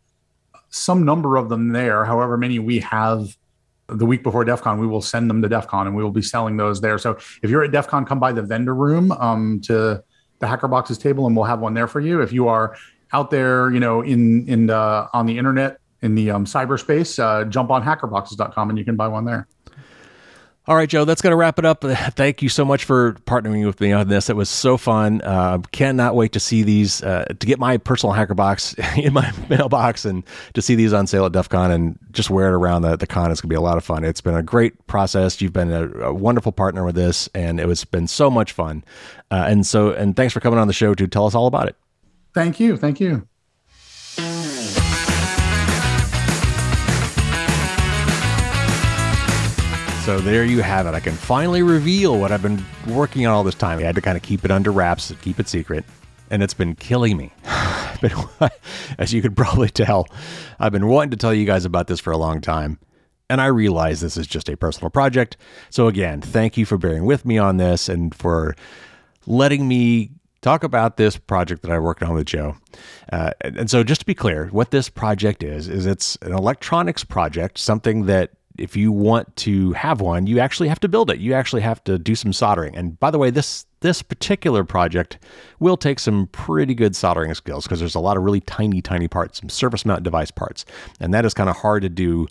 [0.69, 2.05] some number of them there.
[2.05, 3.35] However many we have
[3.89, 6.11] the week before DEF CON, we will send them to DEF CON and we will
[6.11, 6.99] be selling those there.
[6.99, 10.05] So if you're at DEF CON, come by the vendor room um, to
[10.41, 12.21] the Hacker Boxes table and we'll have one there for you.
[12.21, 12.77] If you are
[13.13, 17.45] out there, you know, in in uh, on the internet in the um, cyberspace, uh,
[17.47, 19.49] jump on hackerboxes.com and you can buy one there.
[20.67, 21.83] All right, Joe, that's going to wrap it up.
[22.17, 24.31] Thank you so much for partnering with me on this.
[24.31, 25.21] It was so fun.
[25.21, 29.31] Uh, cannot wait to see these, uh, to get my personal hacker box in my
[29.51, 30.25] mailbox and
[30.55, 33.07] to see these on sale at DEF CON and just wear it around the, the
[33.07, 33.31] con.
[33.31, 34.05] It's going to be a lot of fun.
[34.05, 35.43] It's been a great process.
[35.43, 38.85] You've been a, a wonderful partner with this, and it was been so much fun.
[39.31, 41.69] Uh, and so, and thanks for coming on the show to tell us all about
[41.69, 41.77] it.
[42.35, 42.77] Thank you.
[42.77, 43.29] Thank you.
[50.05, 50.93] So there you have it.
[50.93, 53.79] I can finally reveal what I've been working on all this time.
[53.79, 55.83] I had to kind of keep it under wraps, keep it secret,
[56.29, 57.33] and it's been killing me.
[58.03, 58.61] but
[58.99, 60.07] as you could probably tell,
[60.59, 62.79] I've been wanting to tell you guys about this for a long time.
[63.31, 65.39] And I realize this is just a personal project.
[65.71, 68.55] So, again, thank you for bearing with me on this and for
[69.27, 70.11] letting me
[70.45, 72.57] talk about this project that I worked on with Joe.
[73.13, 77.03] Uh, and so, just to be clear, what this project is is it's an electronics
[77.03, 81.19] project, something that if you want to have one, you actually have to build it.
[81.19, 82.77] You actually have to do some soldering.
[82.77, 85.19] And by the way, this this particular project
[85.61, 89.07] will take some pretty good soldering skills because there's a lot of really tiny, tiny
[89.07, 90.65] parts, some surface mount device parts,
[91.01, 92.27] and that is kind of hard to do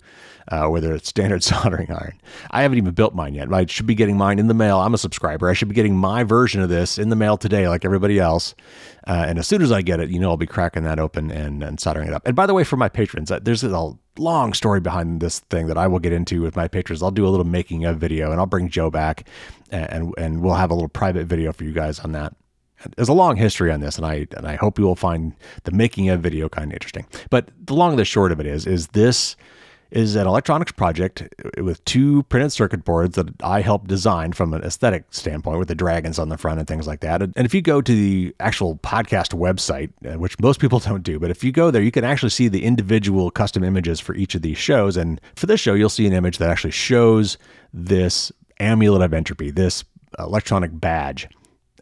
[0.48, 2.20] uh, whether it's standard soldering iron.
[2.50, 3.52] I haven't even built mine yet.
[3.52, 4.80] I should be getting mine in the mail.
[4.80, 5.48] I'm a subscriber.
[5.48, 8.56] I should be getting my version of this in the mail today, like everybody else.
[9.06, 11.30] Uh, and as soon as I get it, you know, I'll be cracking that open
[11.30, 12.26] and, and soldering it up.
[12.26, 15.66] And by the way, for my patrons, uh, there's a long story behind this thing
[15.66, 17.02] that I will get into with my patrons.
[17.02, 19.26] I'll do a little making of video and I'll bring Joe back
[19.74, 22.34] and, and, we'll have a little private video for you guys on that
[22.96, 25.72] there's a long history on this, and I and I hope you will find the
[25.72, 27.06] making of video kind of interesting.
[27.30, 29.36] But the long and the short of it is, is this
[29.90, 31.22] is an electronics project
[31.56, 35.74] with two printed circuit boards that I helped design from an aesthetic standpoint with the
[35.76, 37.22] dragons on the front and things like that.
[37.22, 41.20] And if you go to the actual podcast website, uh, which most people don't do,
[41.20, 44.34] but if you go there, you can actually see the individual custom images for each
[44.34, 44.96] of these shows.
[44.96, 47.38] And for this show, you'll see an image that actually shows
[47.72, 48.32] this
[48.64, 49.84] amulet of entropy, this
[50.18, 51.28] electronic badge.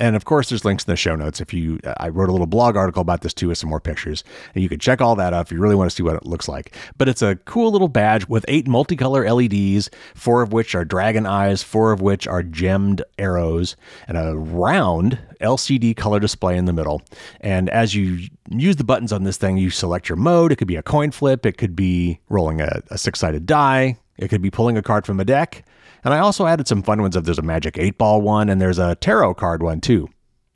[0.01, 1.41] And of course, there's links in the show notes.
[1.41, 4.25] If you, I wrote a little blog article about this too with some more pictures,
[4.55, 6.25] and you can check all that out if you really want to see what it
[6.25, 6.75] looks like.
[6.97, 11.27] But it's a cool little badge with eight multicolor LEDs, four of which are dragon
[11.27, 13.77] eyes, four of which are gemmed arrows,
[14.09, 17.03] and a round LCD color display in the middle.
[17.41, 20.53] And as you use the buttons on this thing, you select your mode.
[20.53, 23.99] It could be a coin flip, it could be rolling a, a six sided die,
[24.17, 25.65] it could be pulling a card from a deck.
[26.05, 28.61] And I also added some fun ones of there's a Magic 8 Ball one and
[28.61, 30.09] there's a tarot card one too.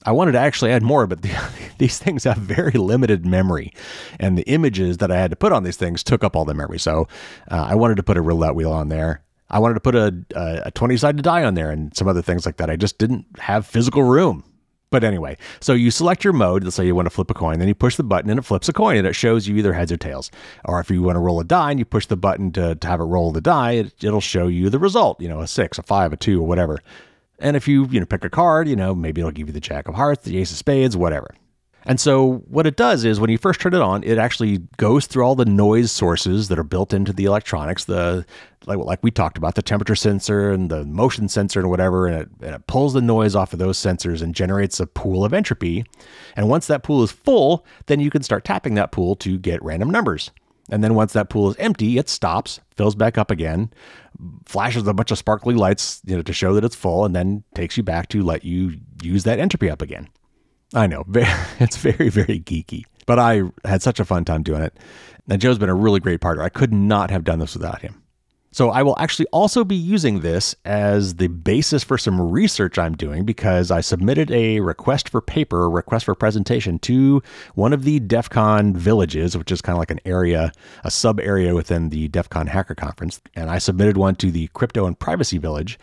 [0.05, 1.35] I wanted to actually add more, but the,
[1.79, 3.73] these things have very limited memory.
[4.21, 6.55] And the images that I had to put on these things took up all the
[6.55, 6.79] memory.
[6.79, 7.09] So
[7.51, 9.23] uh, I wanted to put a roulette wheel on there.
[9.49, 12.47] I wanted to put a, a 20 sided die on there and some other things
[12.47, 12.71] like that.
[12.71, 14.45] I just didn't have physical room.
[14.97, 16.65] But anyway, so you select your mode.
[16.65, 18.47] Let's say you want to flip a coin, then you push the button and it
[18.47, 20.31] flips a coin and it shows you either heads or tails.
[20.65, 22.87] Or if you want to roll a die and you push the button to, to
[22.87, 25.77] have it roll the die, it, it'll show you the result, you know, a six,
[25.77, 26.79] a five, a two, or whatever.
[27.39, 29.61] And if you, you know, pick a card, you know, maybe it'll give you the
[29.61, 31.35] jack of hearts, the ace of spades, whatever.
[31.87, 35.07] And so what it does is when you first turn it on, it actually goes
[35.07, 38.27] through all the noise sources that are built into the electronics, the
[38.67, 42.23] like, like we talked about, the temperature sensor and the motion sensor and whatever, and
[42.23, 45.33] it, and it pulls the noise off of those sensors and generates a pool of
[45.33, 45.85] entropy.
[46.35, 49.63] And once that pool is full, then you can start tapping that pool to get
[49.63, 50.33] random numbers.
[50.69, 53.71] And then once that pool is empty, it stops, fills back up again,
[54.47, 57.45] flashes a bunch of sparkly lights, you know, to show that it's full, and then
[57.55, 60.09] takes you back to let you use that entropy up again.
[60.77, 61.05] I know,
[61.59, 64.77] it's very, very geeky, but I had such a fun time doing it.
[65.29, 66.43] And Joe's been a really great partner.
[66.43, 68.03] I could not have done this without him.
[68.53, 72.95] So I will actually also be using this as the basis for some research I'm
[72.95, 77.23] doing because I submitted a request for paper, request for presentation to
[77.55, 80.53] one of the DEF CON villages, which is kind of like an area,
[80.85, 83.21] a sub area within the DEF CON Hacker Conference.
[83.35, 85.79] And I submitted one to the Crypto and Privacy Village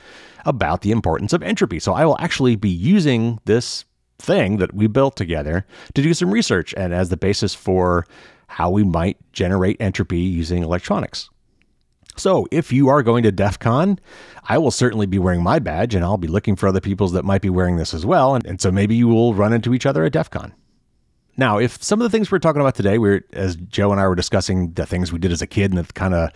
[0.45, 1.79] about the importance of entropy.
[1.79, 3.85] So I will actually be using this
[4.23, 8.07] thing that we built together to do some research and as the basis for
[8.47, 11.29] how we might generate entropy using electronics.
[12.15, 13.99] So, if you are going to DEF CON,
[14.43, 17.25] I will certainly be wearing my badge and I'll be looking for other people that
[17.25, 18.35] might be wearing this as well.
[18.35, 20.53] And, and so maybe you will run into each other at DEF CON.
[21.37, 24.07] Now, if some of the things we're talking about today, we're as Joe and I
[24.07, 26.29] were discussing the things we did as a kid and the kind of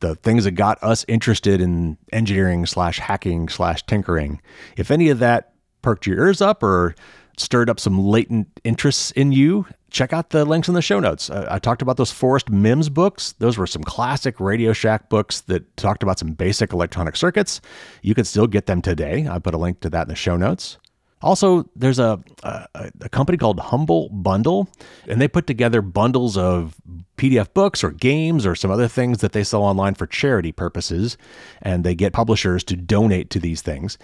[0.00, 4.40] the things that got us interested in engineering slash hacking slash tinkering,
[4.76, 6.94] if any of that perked your ears up or
[7.36, 11.30] stirred up some latent interests in you, check out the links in the show notes.
[11.30, 13.32] Uh, I talked about those Forrest Mims books.
[13.38, 17.60] Those were some classic Radio Shack books that talked about some basic electronic circuits.
[18.02, 19.26] You can still get them today.
[19.28, 20.78] I put a link to that in the show notes.
[21.22, 24.68] Also, there's a, a, a, company called Humble Bundle,
[25.08, 26.76] and they put together bundles of
[27.16, 31.16] PDF books or games or some other things that they sell online for charity purposes.
[31.62, 33.96] And they get publishers to donate to these things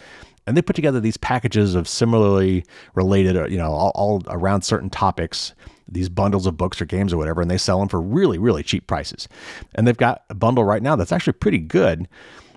[0.46, 2.64] and they put together these packages of similarly
[2.94, 5.54] related, uh, you know, all, all, around certain topics,
[5.88, 8.62] these bundles of books or games or whatever, and they sell them for really, really
[8.62, 9.28] cheap prices.
[9.74, 12.08] And they've got a bundle right now that's actually pretty good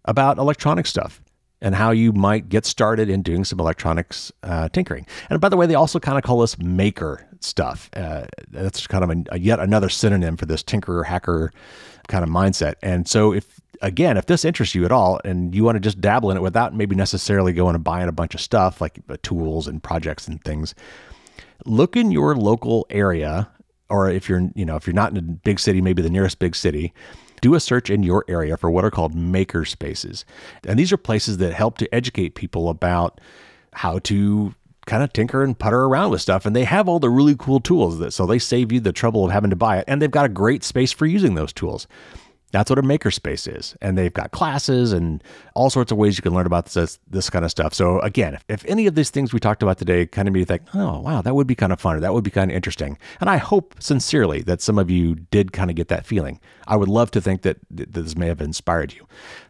[0.05, 1.21] about electronic stuff
[1.61, 5.05] and how you might get started in doing some electronics uh, tinkering.
[5.29, 7.89] And by the way, they also kind of call this maker stuff.
[7.95, 11.51] Uh, that's kind of a, a yet another synonym for this tinkerer hacker
[12.07, 12.75] kind of mindset.
[12.81, 16.01] And so if again, if this interests you at all and you want to just
[16.01, 19.17] dabble in it without maybe necessarily going and buying a bunch of stuff like uh,
[19.23, 20.75] tools and projects and things,
[21.65, 23.49] look in your local area
[23.89, 26.39] or if you're, you know, if you're not in a big city, maybe the nearest
[26.39, 26.93] big city,
[27.41, 30.25] do a search in your area for what are called maker spaces.
[30.65, 33.21] And these are places that help to educate people about
[33.73, 34.55] how to
[34.85, 37.59] kind of tinker and putter around with stuff and they have all the really cool
[37.59, 40.11] tools that so they save you the trouble of having to buy it and they've
[40.11, 41.87] got a great space for using those tools
[42.55, 43.75] that's what a makerspace is.
[43.81, 45.21] And they've got classes and
[45.55, 47.73] all sorts of ways you can learn about this, this kind of stuff.
[47.73, 50.39] So again, if, if any of these things we talked about today kind of made
[50.39, 52.49] you think, oh, wow, that would be kind of fun or that would be kind
[52.49, 52.97] of interesting.
[53.19, 56.39] And I hope sincerely that some of you did kind of get that feeling.
[56.65, 59.05] I would love to think that this may have inspired you.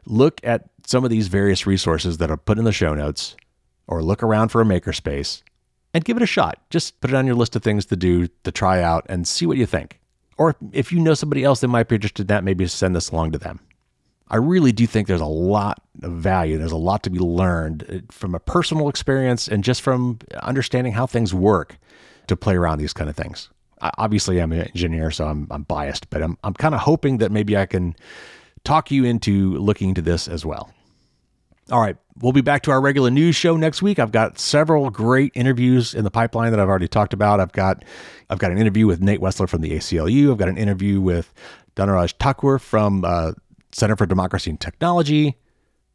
[0.08, 3.36] Look at some of these various resources that are put in the show notes
[3.86, 5.44] or look around for a makerspace
[5.94, 6.60] and give it a shot.
[6.72, 9.46] Just put it on your list of things to do, to try out, and see
[9.46, 10.00] what you think.
[10.38, 13.10] Or if you know somebody else that might be interested in that, maybe send this
[13.10, 13.60] along to them.
[14.28, 16.58] I really do think there's a lot of value.
[16.58, 20.94] There's a lot to be learned uh, from a personal experience and just from understanding
[20.94, 21.78] how things work
[22.28, 23.50] to play around these kind of things.
[23.98, 27.32] Obviously, I'm an engineer, so I'm, I'm biased, but I'm, I'm kind of hoping that
[27.32, 27.96] maybe I can
[28.64, 30.74] talk you into looking into this as well.
[31.72, 33.98] All right, we'll be back to our regular news show next week.
[33.98, 37.40] I've got several great interviews in the pipeline that I've already talked about.
[37.40, 37.84] I've got
[38.30, 40.32] I've got an interview with Nate Wessler from the ACLU.
[40.32, 41.34] I've got an interview with
[41.76, 43.32] Dhanaraj Thakur from uh,
[43.72, 45.38] Center for Democracy and Technology,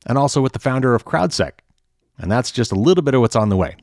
[0.07, 1.53] and also with the founder of CrowdSec.
[2.19, 3.77] And that's just a little bit of what's on the way.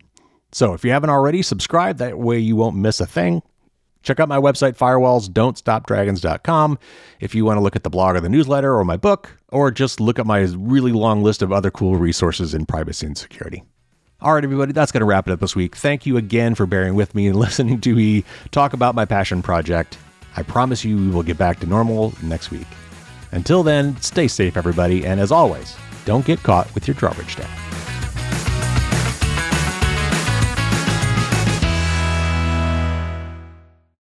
[0.51, 1.99] So if you haven't already, subscribe.
[1.99, 3.41] That way you won't miss a thing.
[4.07, 6.79] Check out my website, firewallsdon'tstopdragons.com,
[7.19, 9.69] if you want to look at the blog or the newsletter or my book, or
[9.69, 13.65] just look at my really long list of other cool resources in privacy and security.
[14.21, 15.75] All right, everybody, that's going to wrap it up this week.
[15.75, 19.41] Thank you again for bearing with me and listening to me talk about my passion
[19.41, 19.97] project.
[20.37, 22.67] I promise you we will get back to normal next week.
[23.33, 27.49] Until then, stay safe, everybody, and as always, don't get caught with your drawbridge down.